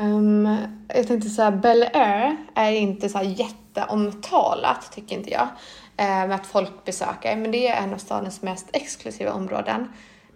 Um, 0.00 0.56
jag 0.88 1.06
tänkte 1.06 1.28
säga, 1.30 1.50
Bel 1.50 1.82
Air 1.94 2.36
är 2.54 2.70
inte 2.72 3.08
så 3.08 3.18
här 3.18 3.24
jätteomtalat 3.24 4.92
tycker 4.92 5.16
inte 5.16 5.30
jag. 5.30 5.48
Med 5.96 6.32
att 6.32 6.46
folk 6.46 6.84
besöker. 6.84 7.36
Men 7.36 7.50
det 7.50 7.68
är 7.68 7.82
en 7.82 7.94
av 7.94 7.98
stadens 7.98 8.42
mest 8.42 8.66
exklusiva 8.72 9.32
områden. 9.32 9.88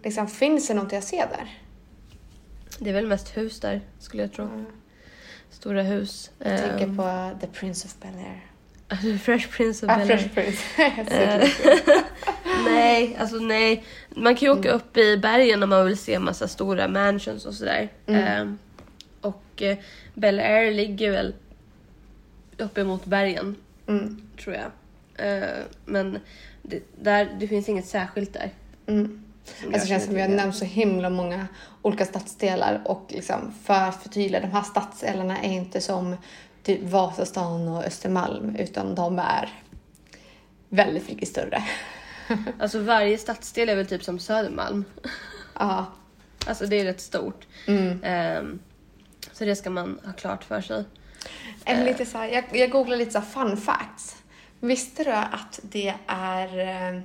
Liksom, 0.03 0.27
finns 0.27 0.67
det 0.67 0.73
någonting 0.73 0.97
att 0.97 1.03
se 1.03 1.17
där? 1.17 1.59
Det 2.79 2.89
är 2.89 2.93
väl 2.93 3.07
mest 3.07 3.37
hus 3.37 3.59
där 3.59 3.81
skulle 3.99 4.23
jag 4.23 4.33
tro. 4.33 4.65
Stora 5.49 5.81
hus. 5.81 6.31
Jag 6.39 6.59
tänker 6.59 6.83
Ehm, 6.85 6.97
på 6.97 7.31
The 7.41 7.47
Prince 7.47 7.87
of 7.87 7.95
Bel 8.01 8.15
Air. 8.25 8.45
Fresh 9.17 9.49
Prince 9.57 9.85
of 9.85 9.91
Ah, 9.91 9.95
Bel-Air. 9.97 10.17
Fresh 10.17 10.33
Prince. 10.33 10.63
Eh, 11.15 11.49
nej, 12.65 13.17
alltså 13.19 13.35
nej. 13.35 13.83
Man 14.09 14.35
kan 14.35 14.45
ju 14.45 14.59
åka 14.59 14.71
upp 14.71 14.97
i 14.97 15.17
bergen 15.17 15.63
om 15.63 15.69
man 15.69 15.85
vill 15.85 15.97
se 15.97 16.19
massa 16.19 16.47
stora 16.47 16.87
mansions 16.87 17.45
och 17.45 17.53
sådär. 17.53 17.89
Eh, 18.05 18.45
och 19.25 19.61
eh, 19.61 19.77
Bel 20.13 20.39
Air 20.39 20.71
ligger 20.71 21.11
väl 21.11 21.33
uppemot 22.57 23.05
bergen, 23.05 23.55
mm, 23.87 24.21
tror 24.43 24.55
jag. 24.55 24.71
Eh, 25.15 25.63
men 25.85 26.19
det, 26.61 26.83
där, 27.01 27.35
det 27.39 27.47
finns 27.47 27.69
inget 27.69 27.87
särskilt 27.87 28.33
där. 28.33 28.49
mm. 28.87 29.23
som 29.43 29.73
Alltså, 29.73 29.79
det 29.79 29.87
känns 29.87 30.05
som 30.05 30.15
vi 30.15 30.21
har 30.21 30.27
nämnt 30.27 30.55
så 30.55 30.65
himla 30.65 31.09
många 31.09 31.47
olika 31.81 32.05
stadsdelar 32.05 32.81
och 32.85 33.05
liksom 33.09 33.53
för 33.63 33.73
att 33.73 34.03
förtydliga, 34.03 34.41
de 34.41 34.51
här 34.51 34.63
stadsdelarna 34.63 35.41
är 35.41 35.51
inte 35.51 35.81
som 35.81 36.15
typ 36.63 36.83
Vasastan 36.83 37.67
och 37.67 37.83
Östermalm 37.83 38.55
utan 38.55 38.95
de 38.95 39.19
är 39.19 39.49
väldigt 40.69 41.09
mycket 41.09 41.27
större. 41.27 41.63
Alltså 42.59 42.79
varje 42.79 43.17
stadsdel 43.17 43.69
är 43.69 43.75
väl 43.75 43.85
typ 43.85 44.03
som 44.03 44.19
Södermalm. 44.19 44.85
Ja. 45.59 45.85
Alltså 46.45 46.65
det 46.65 46.79
är 46.79 46.85
rätt 46.85 47.01
stort. 47.01 47.47
Mm. 47.67 48.03
Eh, 48.03 48.43
så 49.35 49.45
det 49.45 49.55
ska 49.55 49.69
man 49.69 49.99
ha 50.05 50.13
klart 50.13 50.43
för 50.43 50.61
sig. 50.61 50.83
En 51.65 51.85
lite 51.85 52.05
så 52.05 52.17
här, 52.17 52.27
jag, 52.27 52.43
jag 52.51 52.71
googlade 52.71 52.97
lite 52.97 53.11
så 53.11 53.21
fun 53.21 53.57
facts. 53.57 54.15
Visste 54.59 55.03
du 55.03 55.11
att 55.11 55.59
det 55.61 55.93
är 56.07 56.59
eh, 56.59 56.95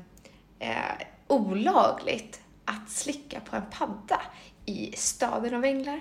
eh, 0.59 1.07
olagligt 1.27 2.41
att 2.65 2.91
slicka 2.91 3.41
på 3.41 3.57
en 3.57 3.63
padda 3.71 4.21
i 4.67 4.93
staden 4.97 5.55
av 5.55 5.65
änglar? 5.65 6.01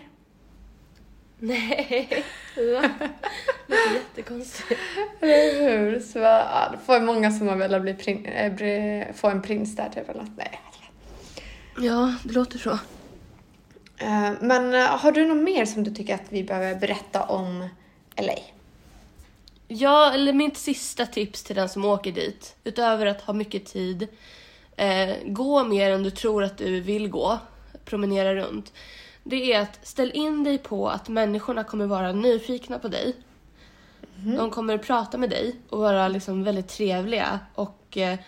Nej, 1.40 2.24
va? 2.56 2.90
Det 3.68 3.76
är 3.76 3.94
jättekonstigt. 3.94 4.80
Eller 5.20 5.78
hur? 5.78 6.00
Så 6.00 6.20
ja, 6.20 6.70
det 6.72 6.78
får 6.86 7.00
många 7.00 7.32
som 7.32 7.48
har 7.48 7.56
velat 7.56 7.82
bli 7.82 7.94
prin, 7.94 8.26
äh, 8.26 8.54
bli, 8.54 9.06
få 9.16 9.30
en 9.30 9.42
prins 9.42 9.76
där 9.76 9.90
typ 9.90 10.10
eller 10.10 10.22
något. 10.22 10.38
Nej. 10.38 10.62
Ja, 11.78 12.16
det 12.24 12.34
låter 12.34 12.60
så. 12.60 12.80
Eh, 14.00 14.32
Men 14.42 14.74
eh, 14.74 14.82
har 14.82 15.12
du 15.12 15.26
något 15.26 15.44
mer 15.44 15.66
som 15.66 15.84
du 15.84 15.92
tycker 15.92 16.16
att 16.16 16.26
vi 16.30 16.44
behöver 16.44 16.80
berätta 16.80 17.24
om 17.24 17.70
LA? 18.18 18.36
Ja, 19.68 20.14
eller 20.14 20.34
mitt 20.34 20.58
sista 20.58 21.06
tips 21.06 21.44
till 21.44 21.56
den 21.56 21.70
som 21.70 21.86
åker 21.86 22.12
dit, 22.12 22.56
utöver 22.64 23.06
att 23.06 23.22
ha 23.22 23.34
mycket 23.34 23.66
tid, 23.66 24.08
eh, 24.76 25.16
gå 25.26 25.64
mer 25.64 25.92
än 25.92 26.04
du 26.04 26.12
tror 26.12 26.44
att 26.44 26.58
du 26.58 26.82
vill 26.82 27.10
gå, 27.10 27.40
promenera 27.86 28.36
runt. 28.36 28.74
Det 29.24 29.54
är 29.54 29.62
att 29.62 29.88
ställ 29.88 30.12
in 30.12 30.44
dig 30.44 30.58
på 30.58 30.90
att 30.90 31.10
människorna 31.10 31.64
kommer 31.64 31.86
vara 31.86 32.12
nyfikna 32.12 32.80
på 32.80 32.88
dig. 32.88 33.16
De 34.38 34.50
kommer 34.50 34.78
prata 34.78 35.18
med 35.18 35.30
dig 35.30 35.56
och 35.70 35.80
vara 35.80 36.08
liksom 36.08 36.44
väldigt 36.44 36.68
trevliga 36.68 37.40
och 37.56 37.98
eh, 37.98 38.20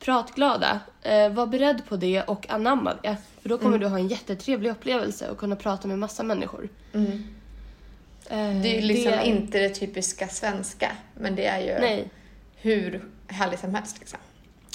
pratglada. 0.00 0.80
Eh, 1.02 1.32
var 1.32 1.46
beredd 1.46 1.82
på 1.88 1.96
det 1.96 2.22
och 2.22 2.50
anamma 2.50 2.94
det. 3.02 3.16
För 3.42 3.48
då 3.48 3.58
kommer 3.58 3.78
du 3.78 3.86
ha 3.86 3.98
en 3.98 4.08
jättetrevlig 4.08 4.70
upplevelse 4.70 5.30
och 5.30 5.38
kunna 5.38 5.56
prata 5.56 5.88
med 5.88 5.98
massa 5.98 6.22
människor. 6.22 6.68
Eh, 6.92 8.60
Det 8.62 8.78
är 8.78 8.82
liksom 8.82 9.12
det- 9.12 9.26
inte 9.26 9.58
det 9.58 9.68
typiska 9.68 10.28
svenska, 10.28 10.90
men 11.14 11.34
det 11.36 11.46
är 11.46 11.60
ju 11.60 11.80
Nej. 11.80 12.10
hur 12.56 13.04
härligt 13.26 13.60
som 13.60 13.74
helst 13.74 13.98
liksom. 13.98 14.18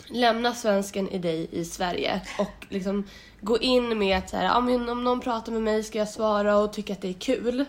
lämna 0.07 0.53
svensken 0.53 1.09
i 1.09 1.17
dig 1.17 1.47
i 1.51 1.65
Sverige 1.65 2.21
och 2.39 2.65
liksom 2.69 3.03
gå 3.41 3.57
in 3.57 3.97
med 3.97 4.17
att 4.17 4.29
så 4.29 4.37
här, 4.37 4.57
om 4.57 4.85
någon 5.03 5.19
pratar 5.21 5.51
med 5.51 5.61
mig 5.61 5.83
ska 5.83 5.97
jag 5.99 6.09
svara 6.09 6.57
och 6.57 6.73
tycka 6.73 6.93
att 6.93 7.01
det 7.01 7.09
är 7.09 7.13
kul 7.13 7.65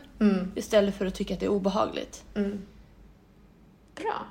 istället 0.54 0.94
för 0.98 1.06
att 1.06 1.14
tycka 1.14 1.34
att 1.34 1.40
det 1.40 1.46
är 1.46 1.50
obehagligt. 1.50 2.22
Bra. 3.94 4.26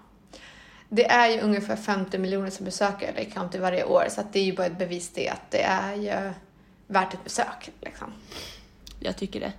Det 0.96 1.12
är 1.12 1.30
ju 1.30 1.40
ungefär 1.40 1.76
50 1.76 2.18
miljoner 2.18 2.50
som 2.50 2.66
besöker 2.66 3.14
LA 3.14 3.32
County 3.34 3.58
varje 3.58 3.84
år, 3.84 4.06
så 4.10 4.22
det 4.32 4.40
är 4.40 4.44
ju 4.44 4.56
bara 4.56 4.68
ett 4.68 4.78
bevis 4.78 5.12
det 5.14 5.30
att 5.30 5.52
det 5.52 5.62
är 5.62 5.96
ju 5.96 6.34
värt 6.88 7.14
ett 7.14 7.24
besök. 7.24 7.72
Liksom. 7.82 8.14
Jag 9.00 9.18
tycker 9.18 9.40
det. 9.40 9.54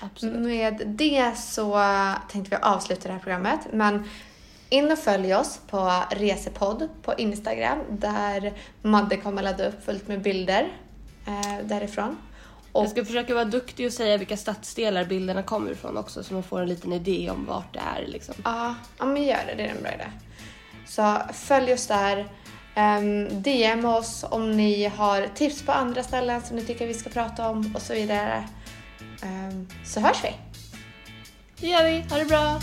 Absolut. 0.00 0.40
Med 0.40 0.82
det 0.86 1.38
så 1.38 1.82
tänkte 2.30 2.56
vi 2.56 2.62
avsluta 2.62 3.08
det 3.08 3.14
här 3.14 3.20
programmet. 3.20 3.60
Men 3.72 4.08
in 4.68 4.92
och 4.92 4.98
följ 4.98 5.34
oss 5.34 5.60
på 5.70 6.02
Resepodd 6.10 6.88
på 7.02 7.14
Instagram 7.14 7.78
där 7.88 8.52
Madde 8.82 9.16
kommer 9.16 9.42
ladda 9.42 9.68
upp 9.68 9.84
fullt 9.84 10.08
med 10.08 10.22
bilder 10.22 10.68
eh, 11.26 11.66
därifrån. 11.66 12.16
Och 12.78 12.84
Jag 12.84 12.90
ska 12.90 13.04
försöka 13.04 13.34
vara 13.34 13.44
duktig 13.44 13.86
och 13.86 13.92
säga 13.92 14.16
vilka 14.16 14.36
stadsdelar 14.36 15.04
bilderna 15.04 15.42
kommer 15.42 15.70
ifrån 15.70 15.96
också 15.96 16.22
så 16.22 16.34
man 16.34 16.42
får 16.42 16.60
en 16.60 16.68
liten 16.68 16.92
idé 16.92 17.30
om 17.30 17.46
vart 17.46 17.74
det 17.74 17.80
är 17.96 18.06
liksom. 18.06 18.34
ja, 18.44 18.74
ja, 18.98 19.04
men 19.04 19.22
gör 19.24 19.46
det. 19.46 19.54
Det 19.54 19.62
är 19.62 19.68
en 19.68 19.82
bra 19.82 19.92
idé. 19.92 20.06
Så 20.86 21.16
följ 21.32 21.72
oss 21.72 21.86
där. 21.86 22.26
Um, 22.76 23.42
DM 23.42 23.84
oss 23.84 24.24
om 24.30 24.56
ni 24.56 24.84
har 24.84 25.26
tips 25.34 25.62
på 25.62 25.72
andra 25.72 26.02
ställen 26.02 26.42
som 26.42 26.56
ni 26.56 26.64
tycker 26.64 26.86
vi 26.86 26.94
ska 26.94 27.10
prata 27.10 27.48
om 27.48 27.72
och 27.74 27.82
så 27.82 27.94
vidare. 27.94 28.48
Ehm, 29.22 29.68
så 29.84 30.00
hörs 30.00 30.24
vi. 30.24 30.34
Det 31.60 31.66
gör 31.66 31.84
vi, 31.84 32.00
ha 32.10 32.18
det 32.18 32.24
bra! 32.24 32.60